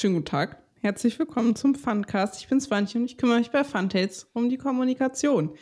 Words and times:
Schönen 0.00 0.14
guten 0.14 0.26
Tag. 0.26 0.62
Herzlich 0.80 1.18
willkommen 1.18 1.56
zum 1.56 1.74
Funcast. 1.74 2.40
Ich 2.40 2.46
bin 2.46 2.60
Swantje 2.60 3.00
und 3.00 3.06
ich 3.06 3.16
kümmere 3.16 3.40
mich 3.40 3.50
bei 3.50 3.64
Funtails 3.64 4.30
um 4.32 4.48
die 4.48 4.56
Kommunikation. 4.56 5.56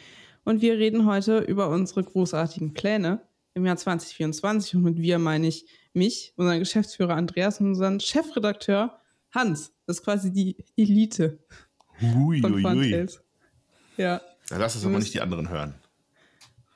Und 0.44 0.60
wir 0.60 0.76
reden 0.76 1.06
heute 1.06 1.38
über 1.38 1.70
unsere 1.70 2.04
großartigen 2.04 2.74
Pläne 2.74 3.22
im 3.54 3.64
Jahr 3.64 3.78
2024. 3.78 4.74
Und 4.74 4.82
mit 4.82 5.00
wir 5.00 5.18
meine 5.18 5.46
ich 5.46 5.64
mich, 5.94 6.34
unseren 6.36 6.58
Geschäftsführer 6.58 7.14
Andreas 7.14 7.62
und 7.62 7.68
unseren 7.68 7.98
Chefredakteur 7.98 9.00
Hans. 9.30 9.72
Das 9.86 9.96
ist 9.96 10.04
quasi 10.04 10.30
die 10.30 10.62
Elite 10.76 11.38
Hui, 12.02 12.42
von. 12.42 12.60
Funtails. 12.60 13.22
Ja. 13.96 14.20
Ja, 14.50 14.58
lass 14.58 14.74
es 14.74 14.84
aber 14.84 14.98
nicht 14.98 15.14
die 15.14 15.22
anderen 15.22 15.48
hören. 15.48 15.76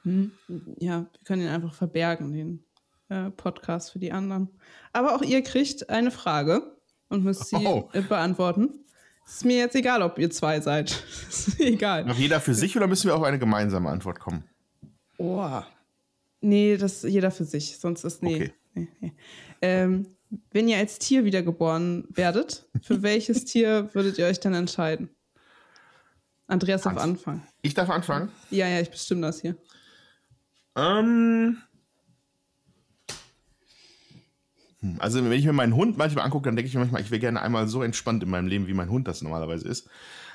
Hm, 0.04 0.32
ja, 0.78 1.00
wir 1.00 1.24
können 1.24 1.42
ihn 1.42 1.48
einfach 1.48 1.74
verbergen, 1.74 2.32
den 2.32 2.64
äh, 3.10 3.30
Podcast 3.30 3.92
für 3.92 3.98
die 3.98 4.12
anderen. 4.12 4.48
Aber 4.94 5.14
auch 5.14 5.20
ihr 5.20 5.42
kriegt 5.42 5.90
eine 5.90 6.10
Frage 6.10 6.79
und 7.10 7.22
müsst 7.24 7.48
sie 7.48 7.56
Oh. 7.56 7.88
beantworten. 8.08 8.70
Ist 9.26 9.44
mir 9.44 9.58
jetzt 9.58 9.76
egal, 9.76 10.02
ob 10.02 10.18
ihr 10.18 10.30
zwei 10.30 10.60
seid. 10.60 10.90
ist 11.28 11.58
mir 11.58 11.66
egal. 11.66 12.04
Noch 12.06 12.16
jeder 12.16 12.40
für 12.40 12.54
sich 12.54 12.76
oder 12.76 12.86
müssen 12.86 13.06
wir 13.08 13.14
auf 13.14 13.22
eine 13.22 13.38
gemeinsame 13.38 13.90
Antwort 13.90 14.18
kommen? 14.18 14.44
Oh. 15.18 15.60
Nee, 16.40 16.76
das 16.78 17.02
jeder 17.02 17.30
für 17.30 17.44
sich. 17.44 17.78
Sonst 17.78 18.04
ist 18.04 18.22
nee. 18.22 18.34
Okay. 18.36 18.52
nee, 18.74 18.88
nee. 19.00 19.12
Ähm, 19.60 20.06
wenn 20.52 20.68
ihr 20.68 20.78
als 20.78 20.98
Tier 20.98 21.24
wiedergeboren 21.24 22.06
werdet, 22.10 22.66
für 22.82 23.02
welches 23.02 23.44
Tier 23.44 23.90
würdet 23.92 24.16
ihr 24.18 24.26
euch 24.26 24.40
dann 24.40 24.54
entscheiden? 24.54 25.10
Andreas 26.46 26.82
darf 26.82 26.94
Hans. 26.94 27.02
anfangen. 27.02 27.42
Ich 27.62 27.74
darf 27.74 27.90
anfangen. 27.90 28.30
Ja, 28.50 28.66
ja, 28.66 28.80
ich 28.80 28.90
bestimme 28.90 29.20
das 29.22 29.40
hier. 29.40 29.56
Ähm. 30.76 31.04
Hm, 31.04 31.58
Also, 34.98 35.22
wenn 35.22 35.32
ich 35.32 35.44
mir 35.44 35.52
meinen 35.52 35.76
Hund 35.76 35.98
manchmal 35.98 36.24
angucke, 36.24 36.46
dann 36.46 36.56
denke 36.56 36.68
ich 36.68 36.74
mir 36.74 36.80
manchmal, 36.80 37.02
ich 37.02 37.10
wäre 37.10 37.20
gerne 37.20 37.42
einmal 37.42 37.68
so 37.68 37.82
entspannt 37.82 38.22
in 38.22 38.30
meinem 38.30 38.46
Leben, 38.46 38.66
wie 38.66 38.74
mein 38.74 38.88
Hund 38.88 39.06
das 39.06 39.20
normalerweise 39.20 39.68
ist. 39.68 39.88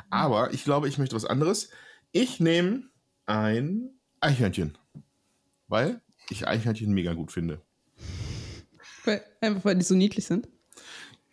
Aber 0.10 0.54
ich 0.54 0.64
glaube, 0.64 0.88
ich 0.88 0.98
möchte 0.98 1.16
was 1.16 1.26
anderes. 1.26 1.70
Ich 2.12 2.40
nehme 2.40 2.84
ein 3.26 3.90
Eichhörnchen. 4.20 4.78
Weil 5.68 6.00
ich 6.30 6.48
Eichhörnchen 6.48 6.94
mega 6.94 7.14
gut 7.14 7.32
finde. 7.32 7.62
Weil, 9.04 9.24
einfach 9.42 9.66
weil 9.66 9.76
die 9.76 9.84
so 9.84 9.96
niedlich 9.96 10.26
sind. 10.26 10.48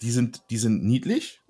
Die 0.00 0.10
sind, 0.10 0.42
die 0.50 0.58
sind 0.58 0.82
niedlich, 0.82 1.40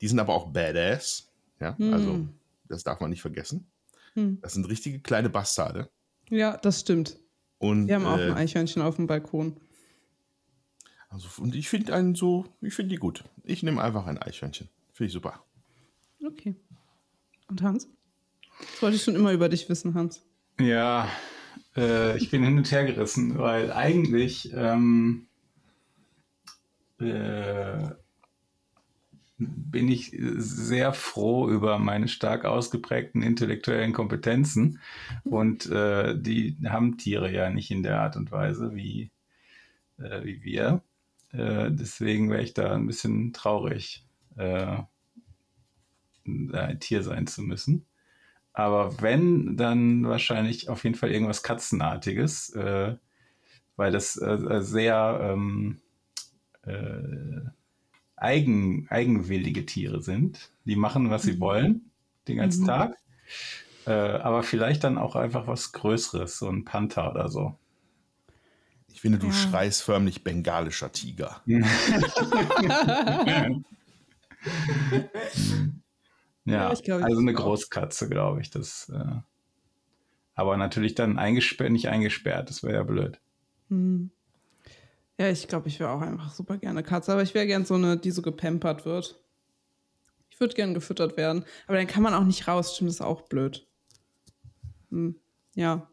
die 0.00 0.08
sind 0.08 0.20
aber 0.20 0.34
auch 0.34 0.52
badass. 0.52 1.28
Ja, 1.60 1.76
also, 1.92 2.26
das 2.68 2.84
darf 2.84 3.00
man 3.00 3.10
nicht 3.10 3.20
vergessen. 3.20 3.66
Das 4.14 4.54
sind 4.54 4.68
richtige 4.68 5.00
kleine 5.00 5.28
Bastarde. 5.28 5.88
Ja, 6.28 6.56
das 6.56 6.80
stimmt. 6.80 7.16
Und, 7.58 7.88
Wir 7.88 7.96
haben 7.96 8.06
auch 8.06 8.18
äh, 8.18 8.30
ein 8.30 8.34
Eichhörnchen 8.34 8.82
auf 8.82 8.96
dem 8.96 9.06
Balkon. 9.06 9.56
Also, 11.10 11.28
und 11.42 11.54
ich 11.54 11.68
finde 11.68 11.92
einen 11.92 12.14
so, 12.14 12.46
ich 12.60 12.74
finde 12.74 12.90
die 12.94 13.00
gut. 13.00 13.24
Ich 13.44 13.62
nehme 13.62 13.82
einfach 13.82 14.06
ein 14.06 14.18
Eichhörnchen. 14.18 14.68
Finde 14.92 15.08
ich 15.08 15.12
super. 15.12 15.44
Okay. 16.24 16.54
Und 17.48 17.62
Hans? 17.62 17.88
Das 18.60 18.82
wollte 18.82 18.96
ich 18.96 19.02
schon 19.02 19.16
immer 19.16 19.32
über 19.32 19.48
dich 19.48 19.68
wissen, 19.68 19.94
Hans. 19.94 20.24
Ja, 20.60 21.08
äh, 21.76 22.16
ich 22.16 22.30
bin 22.30 22.44
hin 22.44 22.58
und 22.58 22.70
her 22.70 22.84
gerissen, 22.84 23.38
weil 23.38 23.72
eigentlich 23.72 24.52
ähm, 24.54 25.26
äh, 27.00 27.88
bin 29.38 29.88
ich 29.88 30.14
sehr 30.18 30.92
froh 30.92 31.48
über 31.48 31.78
meine 31.78 32.08
stark 32.08 32.44
ausgeprägten 32.44 33.22
intellektuellen 33.22 33.94
Kompetenzen 33.94 34.80
und 35.24 35.66
äh, 35.70 36.14
die 36.20 36.58
haben 36.66 36.98
Tiere 36.98 37.32
ja 37.32 37.48
nicht 37.48 37.70
in 37.70 37.82
der 37.82 38.00
Art 38.00 38.16
und 38.16 38.30
Weise 38.30 38.74
wie, 38.74 39.10
äh, 39.98 40.22
wie 40.24 40.42
wir. 40.42 40.82
Äh, 41.32 41.70
deswegen 41.70 42.30
wäre 42.30 42.42
ich 42.42 42.54
da 42.54 42.74
ein 42.74 42.86
bisschen 42.86 43.32
traurig, 43.32 44.04
äh, 44.36 44.78
ein 46.26 46.80
Tier 46.80 47.02
sein 47.02 47.26
zu 47.26 47.42
müssen. 47.42 47.86
Aber 48.52 49.00
wenn, 49.00 49.56
dann 49.56 50.06
wahrscheinlich 50.06 50.68
auf 50.68 50.84
jeden 50.84 50.96
Fall 50.96 51.10
irgendwas 51.10 51.42
Katzenartiges, 51.42 52.50
äh, 52.50 52.96
weil 53.76 53.92
das 53.92 54.16
äh, 54.20 54.60
sehr 54.60 55.20
ähm, 55.22 55.80
äh, 56.62 57.40
eigen, 58.16 58.86
eigenwillige 58.90 59.64
Tiere 59.66 60.02
sind. 60.02 60.50
Die 60.64 60.76
machen, 60.76 61.10
was 61.10 61.22
sie 61.22 61.40
wollen, 61.40 61.90
den 62.28 62.36
ganzen 62.36 62.66
Tag. 62.66 62.96
Äh, 63.86 63.92
aber 63.92 64.42
vielleicht 64.42 64.84
dann 64.84 64.98
auch 64.98 65.16
einfach 65.16 65.46
was 65.46 65.72
Größeres, 65.72 66.38
so 66.38 66.48
ein 66.48 66.64
Panther 66.64 67.10
oder 67.10 67.28
so. 67.28 67.56
Ich 68.92 69.00
finde, 69.00 69.18
du 69.18 69.28
Ja. 69.28 69.32
schreist 69.32 69.82
förmlich 69.82 70.24
bengalischer 70.24 70.92
Tiger. 70.92 71.40
Ja, 76.46 76.54
Ja, 76.54 76.72
ich 76.72 76.82
glaube, 76.82 77.00
ich 77.02 77.06
also 77.06 77.20
eine. 77.20 77.34
Großkatze, 77.34 78.08
glaube 78.08 78.40
ich. 78.40 78.50
Das, 78.50 78.88
äh, 78.88 79.16
aber 80.34 80.56
natürlich 80.56 80.94
dann 80.94 81.18
eingesperrt, 81.18 81.70
nicht 81.70 81.88
eingesperrt, 81.88 82.48
das 82.48 82.62
wäre 82.62 82.74
ja 82.74 82.82
blöd. 82.82 83.20
Ja, 85.18 85.28
ich 85.28 85.46
glaube, 85.48 85.68
ich 85.68 85.78
wäre 85.78 85.90
auch 85.90 86.00
einfach 86.00 86.32
super 86.32 86.56
gerne 86.56 86.82
Katze, 86.82 87.12
aber 87.12 87.22
ich 87.22 87.34
wäre 87.34 87.46
gern 87.46 87.66
so 87.66 87.74
eine, 87.74 87.98
die 87.98 88.10
so 88.10 88.22
gepampert 88.22 88.86
wird. 88.86 89.22
Ich 90.30 90.40
würde 90.40 90.54
gern 90.54 90.72
gefüttert 90.74 91.16
werden, 91.18 91.44
aber 91.66 91.76
dann 91.76 91.86
kann 91.86 92.02
man 92.02 92.14
auch 92.14 92.24
nicht 92.24 92.48
raus, 92.48 92.74
stimmt, 92.74 92.88
das 92.88 92.96
ist 92.96 93.02
auch 93.02 93.22
blöd. 93.28 93.66
Hm. 94.90 95.14
Ja. 95.54 95.88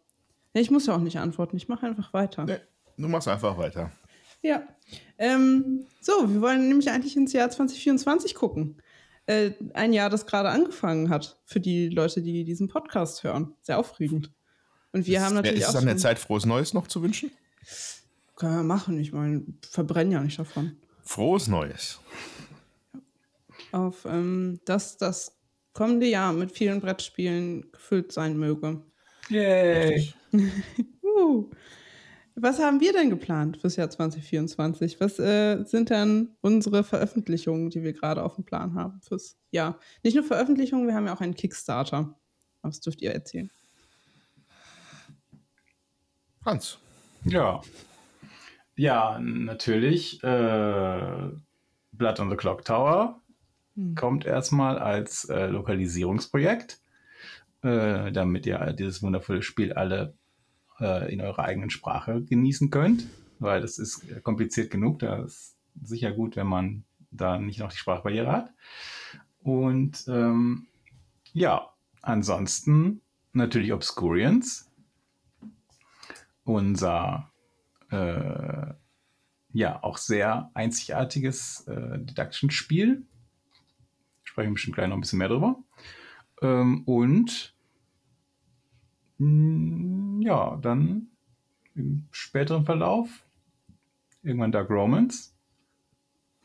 ja. 0.54 0.62
Ich 0.62 0.72
muss 0.72 0.86
ja 0.88 0.96
auch 0.96 1.02
nicht 1.02 1.20
antworten, 1.20 1.58
ich 1.58 1.68
mache 1.68 1.86
einfach 1.86 2.14
weiter. 2.14 2.46
Nee, 2.46 2.58
du 2.98 3.08
machst 3.08 3.28
einfach 3.28 3.58
weiter. 3.58 3.92
Ja. 4.42 4.64
Ähm, 5.18 5.86
so, 6.02 6.32
wir 6.32 6.42
wollen 6.42 6.68
nämlich 6.68 6.90
eigentlich 6.90 7.16
ins 7.16 7.34
Jahr 7.34 7.50
2024 7.50 8.36
gucken. 8.36 8.82
Äh, 9.26 9.52
ein 9.74 9.94
Jahr, 9.94 10.10
das 10.10 10.26
gerade 10.26 10.50
angefangen 10.50 11.10
hat 11.10 11.38
für 11.46 11.60
die 11.60 11.90
Leute, 11.90 12.22
die 12.22 12.44
diesen 12.44 12.68
Podcast 12.68 13.24
hören. 13.24 13.54
Sehr 13.62 13.78
aufregend. 13.78 14.32
Und 14.94 15.06
wir 15.06 15.22
haben 15.22 15.36
natürlich 15.36 15.62
ist 15.62 15.70
es 15.70 15.76
auch 15.76 15.80
an 15.80 15.86
der 15.86 15.98
Zeit, 15.98 16.18
frohes 16.18 16.46
Neues 16.46 16.74
noch 16.74 16.88
zu 16.88 17.04
wünschen? 17.04 17.32
Können 18.36 18.56
wir 18.56 18.64
machen, 18.64 19.00
ich 19.00 19.12
meine, 19.12 19.44
verbrennen 19.70 20.14
ja 20.14 20.22
nicht 20.22 20.40
davon. 20.40 20.78
Frohes 21.04 21.48
Neues. 21.48 22.00
Auf 23.72 24.06
ähm, 24.06 24.62
dass 24.66 24.98
das 24.98 25.38
kommende 25.74 26.08
Jahr 26.08 26.32
mit 26.34 26.52
vielen 26.52 26.80
Brettspielen 26.80 27.72
gefüllt 27.72 28.12
sein 28.12 28.38
möge. 28.38 28.82
Yay! 29.30 30.14
Uh. 31.20 31.50
Was 32.40 32.60
haben 32.60 32.80
wir 32.82 32.94
denn 32.94 33.10
geplant 33.10 33.58
fürs 33.58 33.78
Jahr 33.78 33.90
2024? 33.90 35.00
Was 35.00 35.18
äh, 35.18 35.64
sind 35.64 35.90
dann 35.90 36.36
unsere 36.42 36.84
Veröffentlichungen, 36.84 37.72
die 37.72 37.82
wir 37.82 37.94
gerade 37.94 38.22
auf 38.22 38.36
dem 38.36 38.46
Plan 38.46 38.76
haben 38.76 39.02
fürs 39.02 39.38
Jahr? 39.50 39.80
Nicht 40.04 40.14
nur 40.14 40.24
Veröffentlichungen, 40.24 40.86
wir 40.86 40.94
haben 40.94 41.08
ja 41.08 41.16
auch 41.16 41.22
einen 41.22 41.34
Kickstarter. 41.34 42.16
Was 42.62 42.80
dürft 42.80 43.02
ihr 43.02 43.12
erzählen? 43.12 43.50
Hans. 46.46 46.78
Ja. 47.26 47.62
Ja, 48.76 49.18
natürlich. 49.20 50.24
Äh, 50.24 51.32
Blood 51.92 52.20
on 52.20 52.30
the 52.30 52.36
Clock 52.36 52.64
Tower 52.64 53.20
kommt 53.96 54.26
erstmal 54.26 54.78
als 54.78 55.26
äh, 55.26 55.48
Lokalisierungsprojekt, 55.48 56.80
äh, 57.64 58.12
damit 58.12 58.46
ihr 58.46 58.74
dieses 58.74 59.02
wundervolle 59.02 59.42
Spiel 59.42 59.74
alle 59.74 60.17
äh, 60.80 61.12
in 61.14 61.22
eurer 61.22 61.46
eigenen 61.46 61.70
Sprache 61.70 62.24
genießen 62.24 62.70
könnt, 62.70 63.08
weil 63.40 63.62
das 63.62 63.78
ist 63.80 64.24
kompliziert 64.24 64.72
genug. 64.72 65.00
Da 65.00 65.24
ist 65.24 65.58
sicher 65.82 66.12
gut, 66.12 66.36
wenn 66.36 66.48
man 66.48 66.84
da 67.12 67.38
nicht 67.40 67.60
noch 67.60 67.72
die 67.72 67.78
Sprachbarriere 67.78 68.32
hat. 68.32 68.54
Und 69.40 70.06
ähm, 70.08 70.68
ja, 71.34 71.70
ansonsten 72.02 73.02
natürlich 73.34 73.74
Obscurians, 73.74 74.70
unser 76.44 77.32
äh, 77.90 78.74
ja 79.54 79.84
auch 79.84 79.98
sehr 79.98 80.52
einzigartiges 80.54 81.68
äh, 81.68 82.00
Deduction-Spiel. 82.00 83.06
Sprechen 84.24 84.50
wir 84.50 84.54
bestimmt 84.54 84.76
gleich 84.76 84.90
noch 84.90 84.98
ein 84.98 85.02
bisschen 85.02 85.20
mehr 85.20 85.30
drüber. 85.30 85.64
Ähm, 86.42 86.84
und 86.86 87.56
ja, 89.20 90.58
dann 90.62 91.08
im 91.76 92.08
späteren 92.12 92.66
Verlauf 92.66 93.26
irgendwann 94.24 94.52
Dark 94.52 94.70
Romance. 94.70 95.34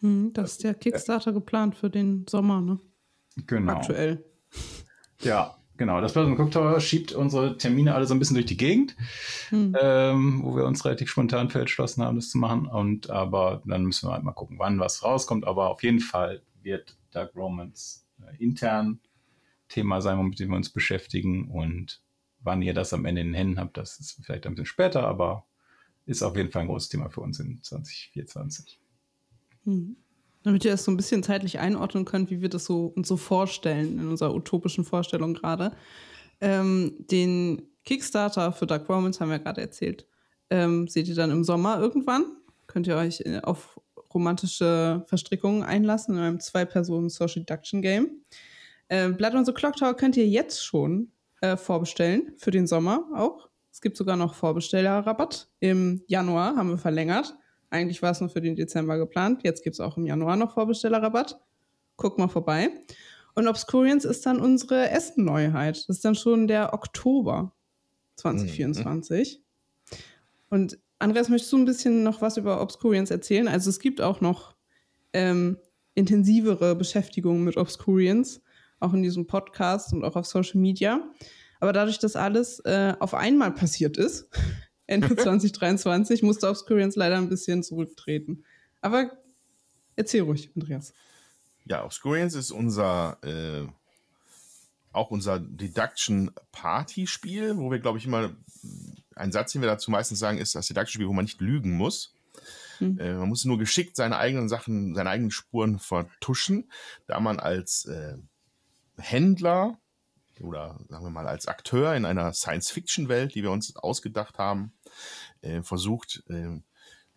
Hm, 0.01 0.33
das 0.33 0.53
ist 0.53 0.65
der 0.65 0.75
Kickstarter 0.75 1.33
geplant 1.33 1.75
für 1.75 1.91
den 1.91 2.27
Sommer, 2.29 2.61
ne? 2.61 2.79
Genau. 3.47 3.73
Aktuell. 3.73 4.25
Ja, 5.23 5.57
genau. 5.77 6.01
Das 6.01 6.17
Cook 6.17 6.51
Tower 6.51 6.81
schiebt 6.81 7.13
unsere 7.13 7.57
Termine 7.57 7.95
alle 7.95 8.07
so 8.07 8.15
ein 8.15 8.19
bisschen 8.19 8.35
durch 8.35 8.47
die 8.47 8.57
Gegend, 8.57 8.97
ähm, 9.51 10.43
wo 10.43 10.57
wir 10.57 10.65
uns 10.65 10.85
relativ 10.85 11.09
spontan 11.09 11.49
für 11.49 11.61
entschlossen 11.61 12.03
haben, 12.03 12.17
das 12.17 12.31
zu 12.31 12.39
machen. 12.39 12.67
Und 12.67 13.11
aber 13.11 13.63
dann 13.65 13.85
müssen 13.85 14.09
wir 14.09 14.13
halt 14.13 14.25
mal 14.25 14.33
gucken, 14.33 14.59
wann 14.59 14.81
was 14.81 15.03
rauskommt. 15.03 15.47
Aber 15.47 15.71
auf 15.71 15.83
jeden 15.83 16.01
Fall 16.01 16.43
wird 16.63 16.97
Dark 17.11 17.35
Romance 17.37 18.07
äh, 18.21 18.43
intern 18.43 19.01
Thema 19.69 20.03
sein, 20.03 20.19
womit 20.19 20.39
wir 20.39 20.49
uns 20.51 20.71
beschäftigen. 20.71 21.49
Und 21.51 22.03
wann 22.43 22.63
ihr 22.63 22.75
das 22.75 22.93
am 22.93 23.05
Ende 23.05 23.21
in 23.21 23.29
den 23.29 23.35
Händen 23.35 23.59
habt, 23.59 23.77
das 23.77 23.99
ist 23.99 24.21
vielleicht 24.25 24.47
ein 24.47 24.55
bisschen 24.55 24.67
später, 24.67 25.07
aber 25.07 25.47
ist 26.07 26.23
auf 26.23 26.37
jeden 26.37 26.51
Fall 26.51 26.63
ein 26.63 26.69
großes 26.69 26.89
Thema 26.89 27.09
für 27.09 27.21
uns 27.21 27.39
in 27.39 27.63
2024. 27.63 28.81
Damit 30.43 30.65
ihr 30.65 30.73
das 30.73 30.85
so 30.85 30.91
ein 30.91 30.97
bisschen 30.97 31.23
zeitlich 31.23 31.61
einordnen 31.61 32.05
könnt, 32.05 32.31
wie 32.31 32.41
wir 32.41 32.49
das 32.49 32.65
so 32.65 32.87
uns 32.87 33.07
so 33.07 33.17
vorstellen 33.17 33.99
in 33.99 34.09
unserer 34.09 34.35
utopischen 34.35 34.85
Vorstellung 34.85 35.35
gerade. 35.35 35.73
Ähm, 36.41 36.97
den 37.11 37.63
Kickstarter 37.85 38.53
für 38.53 38.67
Dark 38.67 38.89
Romans 38.89 39.21
haben 39.21 39.31
wir 39.31 39.39
gerade 39.39 39.61
erzählt. 39.61 40.07
Ähm, 40.51 40.89
seht 40.89 41.09
ihr 41.09 41.15
dann 41.15 41.31
im 41.31 41.45
Sommer 41.45 41.79
irgendwann. 41.79 42.25
Könnt 42.67 42.89
ihr 42.89 42.97
euch 42.97 43.21
äh, 43.21 43.41
auf 43.43 43.81
romantische 44.13 45.05
Verstrickungen 45.07 45.63
einlassen 45.63 46.17
in 46.17 46.21
einem 46.21 46.41
Zwei-Personen-Social 46.41 47.45
Deduction 47.45 47.81
Game. 47.81 48.23
Äh, 48.89 49.11
Blood 49.11 49.35
on 49.35 49.45
the 49.45 49.53
Clock 49.53 49.77
Tower 49.77 49.95
könnt 49.95 50.17
ihr 50.17 50.27
jetzt 50.27 50.65
schon 50.65 51.13
äh, 51.43 51.57
vorbestellen, 51.57 52.33
für 52.39 52.51
den 52.51 52.67
Sommer 52.67 53.07
auch. 53.15 53.51
Es 53.71 53.81
gibt 53.81 53.97
sogar 53.97 54.17
noch 54.17 54.35
Vorbestellerrabatt. 54.35 55.51
Im 55.61 56.03
Januar 56.07 56.57
haben 56.57 56.71
wir 56.71 56.79
verlängert. 56.79 57.35
Eigentlich 57.69 58.03
war 58.03 58.11
es 58.11 58.21
nur 58.21 58.31
für 58.31 58.41
den 58.41 58.55
Dezember 58.57 58.99
geplant. 58.99 59.41
Jetzt 59.45 59.65
gibt 59.65 59.75
es 59.75 59.81
auch 59.81 59.97
im 59.97 60.07
Januar 60.07 60.37
noch 60.37 60.55
Vorbestellerrabatt. 60.55 61.41
Guck 61.97 62.19
mal 62.19 62.29
vorbei. 62.29 62.71
Und 63.35 63.49
Obscurians 63.49 64.05
ist 64.05 64.27
dann 64.27 64.41
unsere 64.41 64.91
Essen-Neuheit. 64.91 65.77
Das 65.77 65.97
ist 65.97 66.05
dann 66.05 66.15
schon 66.15 66.49
der 66.49 66.75
Oktober 66.75 67.55
2024. 68.17 69.39
Mhm. 69.39 69.97
Und 70.51 70.79
Andreas, 70.99 71.29
möchtest 71.31 71.53
du 71.53 71.57
ein 71.57 71.65
bisschen 71.65 72.03
noch 72.03 72.21
was 72.21 72.37
über 72.37 72.61
Obscurians 72.61 73.11
erzählen? 73.11 73.49
Also 73.49 73.71
es 73.71 73.81
gibt 73.81 74.01
auch 74.01 74.21
noch 74.21 74.55
ähm, 75.13 75.57
intensivere 75.95 76.77
Beschäftigung 76.77 77.43
mit 77.43 77.57
Obscurians, 77.57 78.43
auch 78.83 78.93
in 78.93 79.03
diesem 79.03 79.27
Podcast 79.27 79.93
und 79.93 80.05
auch 80.05 80.17
auf 80.17 80.27
Social 80.27 80.61
Media. 80.61 81.01
Aber 81.61 81.73
dadurch, 81.73 81.99
dass 81.99 82.17
alles 82.17 82.61
äh, 82.61 82.95
auf 82.99 83.15
einmal 83.15 83.53
passiert 83.53 83.97
ist, 83.97 84.29
Ende 84.87 85.15
2023 85.17 86.23
musste 86.23 86.49
Obscurians 86.49 86.97
leider 86.97 87.17
ein 87.17 87.29
bisschen 87.29 87.63
zurücktreten. 87.63 88.45
Aber 88.81 89.11
erzähl 89.97 90.23
ruhig, 90.23 90.51
Andreas. 90.55 90.93
Ja, 91.65 91.85
Obscurians 91.85 92.35
ist 92.35 92.51
unser 92.51 93.19
äh, 93.23 93.69
auch 94.93 95.11
unser 95.11 95.41
Deduction 95.41 96.31
Party 96.51 97.07
Spiel, 97.07 97.57
wo 97.57 97.71
wir, 97.71 97.79
glaube 97.79 97.99
ich, 97.99 98.07
immer 98.07 98.35
ein 99.15 99.33
Satz, 99.33 99.53
den 99.53 99.63
wir 99.63 99.69
dazu 99.69 99.91
meistens 99.91 100.19
sagen, 100.19 100.39
ist 100.39 100.55
das 100.55 100.67
Deduction 100.67 100.95
Spiel, 100.95 101.09
wo 101.09 101.13
man 101.13 101.25
nicht 101.25 101.41
lügen 101.41 101.73
muss. 101.73 102.15
Hm. 102.79 102.99
Äh, 102.99 103.15
man 103.15 103.29
muss 103.29 103.45
nur 103.45 103.59
geschickt 103.59 103.97
seine 103.97 104.19
eigenen 104.19 104.49
Sachen, 104.49 104.95
seine 104.95 105.11
eigenen 105.11 105.31
Spuren 105.31 105.79
vertuschen, 105.79 106.71
da 107.07 107.21
man 107.21 107.39
als 107.39 107.87
äh, 107.87 108.17
Händler 108.99 109.79
oder 110.41 110.79
sagen 110.89 111.05
wir 111.05 111.11
mal 111.11 111.27
als 111.27 111.47
Akteur 111.47 111.95
in 111.95 112.05
einer 112.05 112.33
Science-Fiction-Welt, 112.33 113.35
die 113.35 113.43
wir 113.43 113.51
uns 113.51 113.77
ausgedacht 113.77 114.39
haben, 114.39 114.73
äh, 115.41 115.63
versucht, 115.63 116.23
äh, 116.29 116.61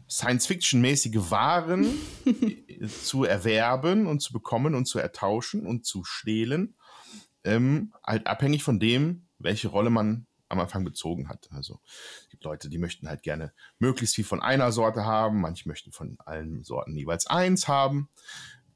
Science-Fiction-mäßige 0.10 1.32
Waren 1.32 1.88
zu 3.04 3.24
erwerben 3.24 4.06
und 4.06 4.20
zu 4.22 4.34
bekommen 4.34 4.76
und 4.76 4.86
zu 4.86 5.00
ertauschen 5.00 5.66
und 5.66 5.86
zu 5.86 6.04
stehlen, 6.04 6.76
ähm, 7.44 7.94
halt 8.04 8.28
abhängig 8.28 8.64
von 8.64 8.80
dem, 8.80 9.28
welche 9.40 9.68
Rolle 9.68 9.90
man 9.90 10.28
am 10.48 10.60
Anfang 10.60 10.84
bezogen 10.84 11.28
hat. 11.28 11.50
Also 11.52 11.80
es 12.22 12.30
gibt 12.30 12.44
Leute, 12.44 12.70
die 12.70 12.78
möchten 12.78 13.08
halt 13.08 13.24
gerne 13.24 13.52
möglichst 13.80 14.16
viel 14.16 14.26
von 14.26 14.42
einer 14.42 14.72
Sorte 14.72 15.06
haben, 15.06 15.42
manche 15.42 15.68
möchten 15.68 15.92
von 15.92 16.18
allen 16.20 16.64
Sorten 16.64 16.96
jeweils 16.96 17.26
eins 17.26 17.68
haben. 17.68 18.10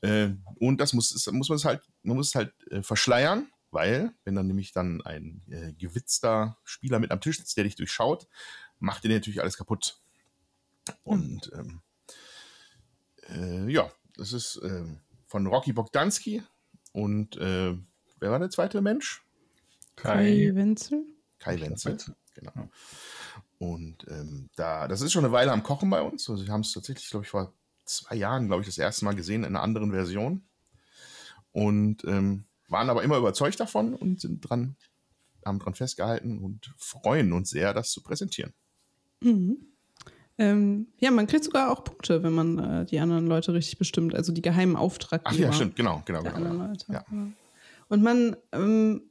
Äh, 0.02 0.30
und 0.56 0.80
das 0.80 0.94
muss, 0.94 1.30
muss 1.32 1.50
man 1.50 1.56
es 1.58 1.66
halt, 1.66 1.82
man 2.04 2.18
muss 2.18 2.30
es 2.30 2.36
halt 2.36 2.54
äh, 2.72 2.82
verschleiern 2.82 3.48
weil, 3.72 4.14
wenn 4.24 4.36
dann 4.36 4.48
nämlich 4.48 4.72
dann 4.72 5.02
ein 5.02 5.42
äh, 5.50 5.74
gewitzter 5.74 6.58
Spieler 6.64 7.00
mit 7.00 7.12
am 7.12 7.22
Tisch 7.22 7.38
sitzt, 7.38 7.56
der 7.58 7.66
dich 7.66 7.76
durchschaut, 7.76 8.28
macht 8.80 9.04
dir 9.04 9.10
natürlich 9.10 9.42
alles 9.42 9.58
kaputt. 9.58 10.02
Und 11.04 11.52
ähm, 11.54 11.82
äh, 13.30 13.72
ja, 13.72 13.92
das 14.16 14.34
ist 14.34 14.58
äh, 14.58 14.86
von 15.28 15.46
Rocky 15.48 15.74
Bogdanski. 15.74 16.42
Und 16.94 17.38
äh, 17.38 17.78
wer 18.20 18.32
war 18.32 18.40
der 18.40 18.50
zweite 18.50 18.82
Mensch? 18.82 19.24
Kai 19.96 20.50
Wenzel. 20.54 21.06
Kai 21.38 21.60
Wenzel, 21.60 21.98
genau. 22.34 22.70
Und 23.60 24.08
ähm, 24.08 24.50
da, 24.56 24.88
das 24.88 25.02
ist 25.02 25.12
schon 25.12 25.26
eine 25.26 25.34
Weile 25.34 25.52
am 25.52 25.64
Kochen 25.64 25.90
bei 25.90 26.02
uns. 26.02 26.28
Also 26.30 26.46
wir 26.46 26.52
haben 26.52 26.62
es 26.62 26.72
tatsächlich, 26.72 27.10
glaube 27.10 27.26
ich, 27.26 27.30
vor 27.30 27.54
zwei 27.90 28.16
Jahren, 28.16 28.48
glaube 28.48 28.62
ich, 28.62 28.68
das 28.68 28.78
erste 28.78 29.06
Mal 29.06 29.16
gesehen 29.16 29.44
in 29.44 29.56
einer 29.56 29.64
anderen 29.64 29.92
Version. 29.92 30.44
Und 31.52 32.04
ähm, 32.06 32.46
waren 32.68 32.90
aber 32.90 33.04
immer 33.04 33.18
überzeugt 33.18 33.60
davon 33.60 33.96
und 33.96 34.22
sind 34.22 34.42
dran, 34.42 34.76
haben 35.46 35.60
dran 35.60 35.74
festgehalten 35.74 36.38
und 36.38 36.74
freuen 36.78 37.34
uns 37.34 37.50
sehr, 37.50 37.74
das 37.74 37.92
zu 37.92 38.02
präsentieren. 38.04 38.54
Mhm. 39.22 39.58
Ähm, 40.38 40.88
ja, 41.00 41.12
man 41.12 41.28
kriegt 41.28 41.44
sogar 41.44 41.70
auch 41.70 41.84
Punkte, 41.84 42.24
wenn 42.24 42.34
man 42.34 42.60
äh, 42.60 42.86
die 42.86 43.00
anderen 43.00 43.28
Leute 43.28 43.54
richtig 43.54 43.78
bestimmt, 43.78 44.16
also 44.16 44.32
die 44.32 44.42
geheimen 44.42 44.78
Auftraggeber. 44.78 45.36
Ach 45.36 45.38
ja, 45.38 45.52
stimmt, 45.52 45.76
genau, 45.76 46.02
genau. 46.06 46.24
genau. 46.24 46.74
Ja. 46.88 47.04
Und 47.90 48.04
man, 48.04 48.38
ähm, 48.54 49.02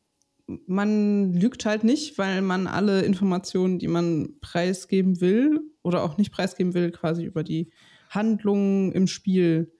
man 0.66 1.34
lügt 1.34 1.66
halt 1.66 1.84
nicht, 1.84 2.16
weil 2.16 2.40
man 2.40 2.66
alle 2.66 3.02
Informationen, 3.02 3.78
die 3.78 3.88
man 3.88 4.40
preisgeben 4.40 5.20
will 5.20 5.60
oder 5.82 6.02
auch 6.02 6.16
nicht 6.16 6.32
preisgeben 6.32 6.72
will, 6.72 6.90
quasi 6.92 7.24
über 7.24 7.42
die 7.42 7.70
Handlungen 8.08 8.92
im 8.92 9.06
Spiel 9.06 9.72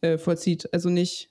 äh, 0.00 0.18
vollzieht. 0.18 0.72
Also 0.72 0.88
nicht, 0.88 1.30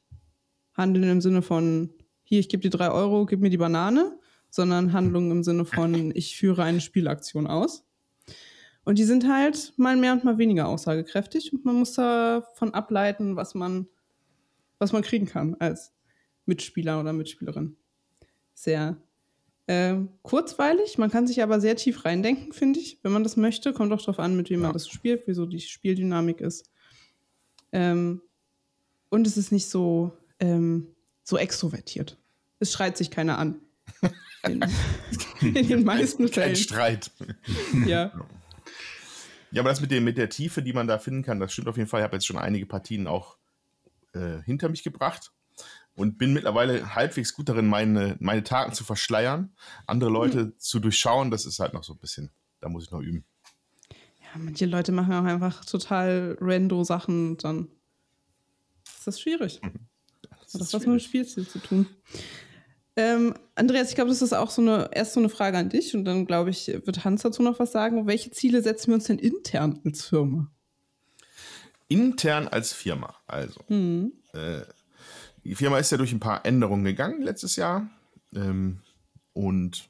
Handeln 0.73 1.09
im 1.09 1.21
Sinne 1.21 1.41
von, 1.41 1.93
hier, 2.23 2.39
ich 2.39 2.49
gebe 2.49 2.61
dir 2.61 2.69
drei 2.69 2.89
Euro, 2.89 3.25
gib 3.25 3.39
mir 3.39 3.49
die 3.49 3.57
Banane, 3.57 4.17
sondern 4.49 4.93
Handlungen 4.93 5.31
im 5.31 5.43
Sinne 5.43 5.65
von, 5.65 6.11
ich 6.15 6.37
führe 6.37 6.63
eine 6.63 6.81
Spielaktion 6.81 7.47
aus. 7.47 7.85
Und 8.85 8.99
die 8.99 9.03
sind 9.03 9.29
halt 9.29 9.73
mal 9.77 9.95
mehr 9.95 10.13
und 10.13 10.23
mal 10.23 10.37
weniger 10.37 10.67
aussagekräftig 10.67 11.53
und 11.53 11.63
man 11.63 11.75
muss 11.75 11.93
davon 11.93 12.73
ableiten, 12.73 13.35
was 13.37 13.55
man, 13.55 13.87
was 14.77 14.91
man 14.91 15.03
kriegen 15.03 15.25
kann 15.25 15.55
als 15.55 15.93
Mitspieler 16.45 16.99
oder 16.99 17.13
Mitspielerin. 17.13 17.77
Sehr 18.53 18.97
äh, 19.67 19.95
kurzweilig, 20.21 20.97
man 20.97 21.09
kann 21.09 21.27
sich 21.27 21.41
aber 21.41 21.61
sehr 21.61 21.75
tief 21.75 22.05
reindenken, 22.05 22.51
finde 22.51 22.79
ich, 22.79 22.99
wenn 23.01 23.11
man 23.11 23.23
das 23.23 23.37
möchte. 23.37 23.73
Kommt 23.73 23.93
auch 23.93 24.01
darauf 24.01 24.19
an, 24.19 24.35
mit 24.35 24.49
wem 24.49 24.61
ja. 24.61 24.67
man 24.67 24.73
das 24.73 24.89
spielt, 24.89 25.23
wieso 25.25 25.45
die 25.45 25.59
Spieldynamik 25.59 26.41
ist. 26.41 26.69
Ähm, 27.71 28.21
und 29.09 29.25
es 29.25 29.37
ist 29.37 29.51
nicht 29.51 29.69
so 29.69 30.11
ähm, 30.39 30.87
so 31.23 31.37
extrovertiert. 31.37 32.17
Es 32.59 32.73
schreit 32.73 32.97
sich 32.97 33.11
keiner 33.11 33.37
an. 33.37 33.59
In, 34.45 34.61
in 35.55 35.67
den 35.69 35.85
meisten 35.85 36.27
Fällen. 36.27 36.47
Kein 36.47 36.55
Streit. 36.57 37.11
Ja. 37.85 38.11
Ja, 39.51 39.61
aber 39.61 39.69
das 39.69 39.79
mit, 39.79 39.89
dem, 39.89 40.03
mit 40.03 40.17
der 40.17 40.27
Tiefe, 40.27 40.61
die 40.61 40.73
man 40.73 40.85
da 40.85 40.97
finden 40.97 41.23
kann, 41.23 41.39
das 41.39 41.53
stimmt 41.53 41.69
auf 41.69 41.77
jeden 41.77 41.87
Fall. 41.87 42.01
Ich 42.01 42.03
habe 42.03 42.17
jetzt 42.17 42.25
schon 42.25 42.37
einige 42.37 42.65
Partien 42.65 43.07
auch 43.07 43.37
äh, 44.13 44.41
hinter 44.43 44.67
mich 44.67 44.83
gebracht 44.83 45.31
und 45.95 46.17
bin 46.17 46.33
mittlerweile 46.33 46.95
halbwegs 46.95 47.33
gut 47.33 47.49
darin, 47.49 47.67
meine, 47.67 48.15
meine 48.19 48.43
Taten 48.43 48.73
zu 48.73 48.83
verschleiern, 48.83 49.55
andere 49.85 50.09
Leute 50.09 50.45
mhm. 50.45 50.53
zu 50.57 50.79
durchschauen. 50.79 51.31
Das 51.31 51.45
ist 51.45 51.59
halt 51.59 51.73
noch 51.73 51.83
so 51.83 51.93
ein 51.93 51.99
bisschen, 51.99 52.31
da 52.59 52.69
muss 52.69 52.85
ich 52.85 52.91
noch 52.91 53.01
üben. 53.01 53.25
Ja, 54.21 54.39
manche 54.39 54.65
Leute 54.65 54.91
machen 54.91 55.13
auch 55.13 55.23
einfach 55.23 55.65
total 55.65 56.37
rando 56.41 56.83
Sachen 56.83 57.31
und 57.31 57.43
dann 57.43 57.67
ist 58.85 59.07
das 59.07 59.21
schwierig. 59.21 59.61
Mhm. 59.61 59.87
Hat 60.31 60.61
das 60.61 60.73
was 60.73 60.85
mit 60.85 60.95
dem 60.95 60.99
Spielstil 60.99 61.47
zu 61.47 61.59
tun? 61.59 61.87
Ähm, 62.95 63.33
Andreas, 63.55 63.89
ich 63.89 63.95
glaube, 63.95 64.09
das 64.09 64.21
ist 64.21 64.33
auch 64.33 64.51
so 64.51 64.61
eine, 64.61 64.89
erst 64.93 65.13
so 65.13 65.19
eine 65.19 65.29
Frage 65.29 65.57
an 65.57 65.69
dich 65.69 65.95
und 65.95 66.05
dann, 66.05 66.25
glaube 66.27 66.51
ich, 66.51 66.67
wird 66.67 67.03
Hans 67.03 67.23
dazu 67.23 67.41
noch 67.41 67.59
was 67.59 67.71
sagen. 67.71 68.05
Welche 68.05 68.29
Ziele 68.31 68.61
setzen 68.61 68.89
wir 68.89 68.95
uns 68.95 69.05
denn 69.05 69.17
intern 69.17 69.79
als 69.83 70.05
Firma? 70.05 70.51
Intern 71.87 72.47
als 72.47 72.71
Firma, 72.71 73.15
also. 73.25 73.61
Mhm. 73.67 74.13
Äh, 74.33 74.61
die 75.43 75.55
Firma 75.55 75.77
ist 75.77 75.91
ja 75.91 75.97
durch 75.97 76.13
ein 76.13 76.19
paar 76.19 76.45
Änderungen 76.45 76.83
gegangen 76.83 77.21
letztes 77.21 77.55
Jahr. 77.55 77.89
Ähm, 78.33 78.81
und 79.33 79.89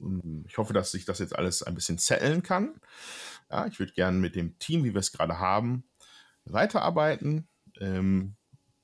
ähm, 0.00 0.44
ich 0.46 0.58
hoffe, 0.58 0.72
dass 0.72 0.92
sich 0.92 1.04
das 1.04 1.18
jetzt 1.18 1.36
alles 1.36 1.62
ein 1.62 1.74
bisschen 1.74 1.98
zetteln 1.98 2.42
kann. 2.42 2.74
Ja, 3.50 3.66
ich 3.66 3.78
würde 3.78 3.92
gerne 3.92 4.18
mit 4.18 4.36
dem 4.36 4.58
Team, 4.58 4.84
wie 4.84 4.94
wir 4.94 5.00
es 5.00 5.12
gerade 5.12 5.38
haben, 5.38 5.84
weiterarbeiten. 6.44 7.48
Ähm, 7.80 8.36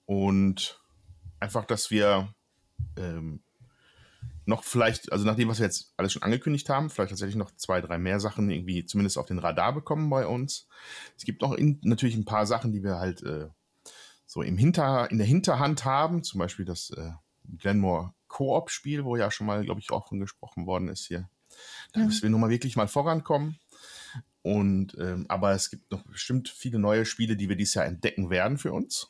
und 0.07 0.81
einfach, 1.41 1.65
dass 1.65 1.91
wir 1.91 2.33
ähm, 2.97 3.43
noch 4.47 4.63
vielleicht, 4.63 5.13
also 5.13 5.25
nach 5.25 5.35
dem, 5.35 5.49
was 5.49 5.59
wir 5.59 5.67
jetzt 5.67 5.93
alles 5.97 6.13
schon 6.13 6.23
angekündigt 6.23 6.69
haben, 6.69 6.89
vielleicht 6.89 7.11
tatsächlich 7.11 7.37
noch 7.37 7.51
zwei, 7.57 7.81
drei 7.81 7.99
mehr 7.99 8.21
Sachen 8.21 8.49
irgendwie 8.49 8.87
zumindest 8.87 9.19
auf 9.19 9.27
den 9.27 9.39
Radar 9.39 9.73
bekommen 9.75 10.09
bei 10.09 10.27
uns. 10.27 10.69
Es 11.17 11.25
gibt 11.25 11.43
noch 11.43 11.53
in, 11.53 11.81
natürlich 11.83 12.17
ein 12.17 12.25
paar 12.25 12.47
Sachen, 12.47 12.73
die 12.73 12.83
wir 12.83 12.97
halt 12.97 13.23
äh, 13.23 13.49
so 14.27 14.43
im 14.43 14.59
Hinter, 14.59 15.11
in 15.11 15.19
der 15.19 15.27
Hinterhand 15.27 15.85
haben, 15.85 16.23
zum 16.23 16.39
Beispiel 16.39 16.65
das 16.65 16.91
äh, 16.91 17.13
Glenmore 17.59 18.13
Koop-Spiel, 18.29 19.05
wo 19.05 19.17
ja 19.17 19.31
schon 19.31 19.47
mal, 19.47 19.65
glaube 19.65 19.81
ich, 19.81 19.91
auch 19.91 20.09
von 20.09 20.21
gesprochen 20.21 20.67
worden 20.67 20.89
ist 20.89 21.07
hier. 21.07 21.29
Da 21.93 22.01
müssen 22.01 22.23
wir 22.23 22.31
nun 22.31 22.41
mal 22.41 22.51
wirklich 22.51 22.77
mal 22.77 22.89
vorankommen. 22.89 23.59
Und 24.43 24.97
ähm, 25.01 25.27
aber 25.29 25.53
es 25.53 25.71
gibt 25.71 25.91
noch 25.91 26.05
bestimmt 26.05 26.49
viele 26.49 26.79
neue 26.79 27.05
Spiele, 27.05 27.37
die 27.37 27.49
wir 27.49 27.57
dieses 27.57 27.75
Jahr 27.75 27.87
entdecken 27.87 28.31
werden 28.31 28.59
für 28.59 28.73
uns. 28.73 29.09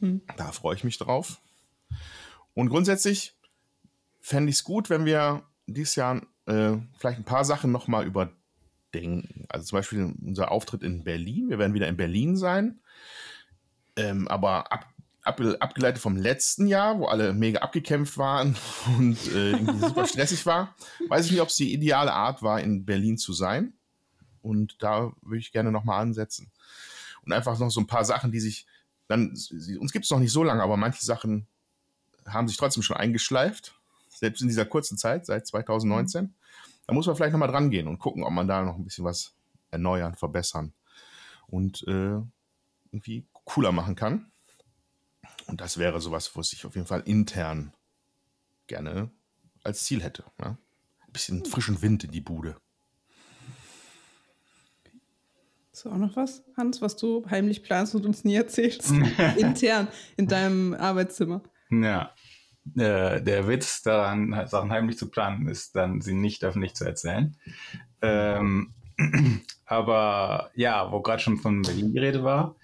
Hm. 0.00 0.20
Da 0.36 0.52
freue 0.52 0.76
ich 0.76 0.84
mich 0.84 0.98
drauf. 0.98 1.40
Und 2.54 2.68
grundsätzlich 2.68 3.36
fände 4.20 4.50
ich 4.50 4.56
es 4.56 4.64
gut, 4.64 4.90
wenn 4.90 5.04
wir 5.04 5.42
dieses 5.66 5.94
Jahr 5.94 6.22
äh, 6.46 6.76
vielleicht 6.96 7.18
ein 7.18 7.24
paar 7.24 7.44
Sachen 7.44 7.72
nochmal 7.72 8.06
überdenken. 8.06 9.46
Also 9.48 9.66
zum 9.66 9.78
Beispiel 9.78 10.14
unser 10.22 10.50
Auftritt 10.50 10.82
in 10.82 11.04
Berlin. 11.04 11.48
Wir 11.48 11.58
werden 11.58 11.74
wieder 11.74 11.88
in 11.88 11.96
Berlin 11.96 12.36
sein. 12.36 12.80
Ähm, 13.96 14.28
aber 14.28 14.72
ab, 14.72 14.86
ab, 15.22 15.40
abgeleitet 15.60 16.02
vom 16.02 16.16
letzten 16.16 16.66
Jahr, 16.66 16.98
wo 16.98 17.06
alle 17.06 17.32
mega 17.32 17.60
abgekämpft 17.60 18.18
waren 18.18 18.56
und 18.98 19.18
äh, 19.28 19.52
irgendwie 19.52 19.78
super 19.78 20.06
stressig 20.06 20.46
war, 20.46 20.74
weiß 21.08 21.26
ich 21.26 21.32
nicht, 21.32 21.40
ob 21.40 21.48
es 21.48 21.56
die 21.56 21.72
ideale 21.72 22.12
Art 22.12 22.42
war, 22.42 22.60
in 22.60 22.84
Berlin 22.84 23.18
zu 23.18 23.32
sein. 23.32 23.74
Und 24.42 24.82
da 24.82 25.12
würde 25.22 25.38
ich 25.38 25.52
gerne 25.52 25.70
nochmal 25.70 26.00
ansetzen. 26.00 26.50
Und 27.22 27.32
einfach 27.32 27.58
noch 27.58 27.70
so 27.70 27.80
ein 27.80 27.86
paar 27.86 28.04
Sachen, 28.04 28.32
die 28.32 28.40
sich 28.40 28.66
dann, 29.10 29.30
uns 29.80 29.92
gibt 29.92 30.04
es 30.04 30.10
noch 30.10 30.20
nicht 30.20 30.32
so 30.32 30.44
lange, 30.44 30.62
aber 30.62 30.76
manche 30.76 31.04
Sachen 31.04 31.46
haben 32.26 32.46
sich 32.46 32.56
trotzdem 32.56 32.82
schon 32.82 32.96
eingeschleift, 32.96 33.74
selbst 34.08 34.40
in 34.40 34.48
dieser 34.48 34.64
kurzen 34.64 34.96
Zeit, 34.96 35.26
seit 35.26 35.46
2019. 35.46 36.32
Da 36.86 36.94
muss 36.94 37.06
man 37.06 37.16
vielleicht 37.16 37.32
nochmal 37.32 37.50
dran 37.50 37.70
gehen 37.70 37.88
und 37.88 37.98
gucken, 37.98 38.22
ob 38.22 38.32
man 38.32 38.46
da 38.46 38.62
noch 38.62 38.76
ein 38.76 38.84
bisschen 38.84 39.04
was 39.04 39.34
erneuern, 39.70 40.14
verbessern 40.14 40.72
und 41.48 41.82
äh, 41.88 42.20
irgendwie 42.92 43.26
cooler 43.44 43.72
machen 43.72 43.96
kann. 43.96 44.30
Und 45.46 45.60
das 45.60 45.78
wäre 45.78 46.00
sowas, 46.00 46.36
was 46.36 46.52
ich 46.52 46.64
auf 46.64 46.74
jeden 46.74 46.86
Fall 46.86 47.02
intern 47.06 47.72
gerne 48.66 49.10
als 49.64 49.84
Ziel 49.84 50.02
hätte. 50.02 50.24
Ja? 50.40 50.56
Ein 51.06 51.12
bisschen 51.12 51.44
frischen 51.44 51.82
Wind 51.82 52.04
in 52.04 52.12
die 52.12 52.20
Bude. 52.20 52.56
Hast 55.72 55.84
du 55.84 55.90
auch 55.90 55.96
noch 55.96 56.16
was, 56.16 56.44
Hans, 56.56 56.82
was 56.82 56.96
du 56.96 57.24
heimlich 57.30 57.62
planst 57.62 57.94
und 57.94 58.06
uns 58.06 58.24
nie 58.24 58.34
erzählst? 58.34 58.90
Intern 59.36 59.88
in 60.16 60.26
deinem 60.26 60.74
Arbeitszimmer. 60.74 61.42
Ja. 61.70 62.14
Äh, 62.76 63.22
der 63.22 63.48
Witz 63.48 63.82
daran, 63.82 64.46
Sachen 64.46 64.70
heimlich 64.70 64.98
zu 64.98 65.08
planen, 65.08 65.48
ist 65.48 65.74
dann, 65.74 66.00
sie 66.00 66.14
nicht 66.14 66.44
öffentlich 66.44 66.74
zu 66.74 66.84
erzählen. 66.84 67.34
Ähm, 68.02 68.74
aber 69.64 70.50
ja, 70.54 70.92
wo 70.92 71.00
gerade 71.00 71.22
schon 71.22 71.38
von 71.38 71.62
Berlin 71.62 71.92
die 71.92 71.98
Rede 71.98 72.22
war, 72.22 72.56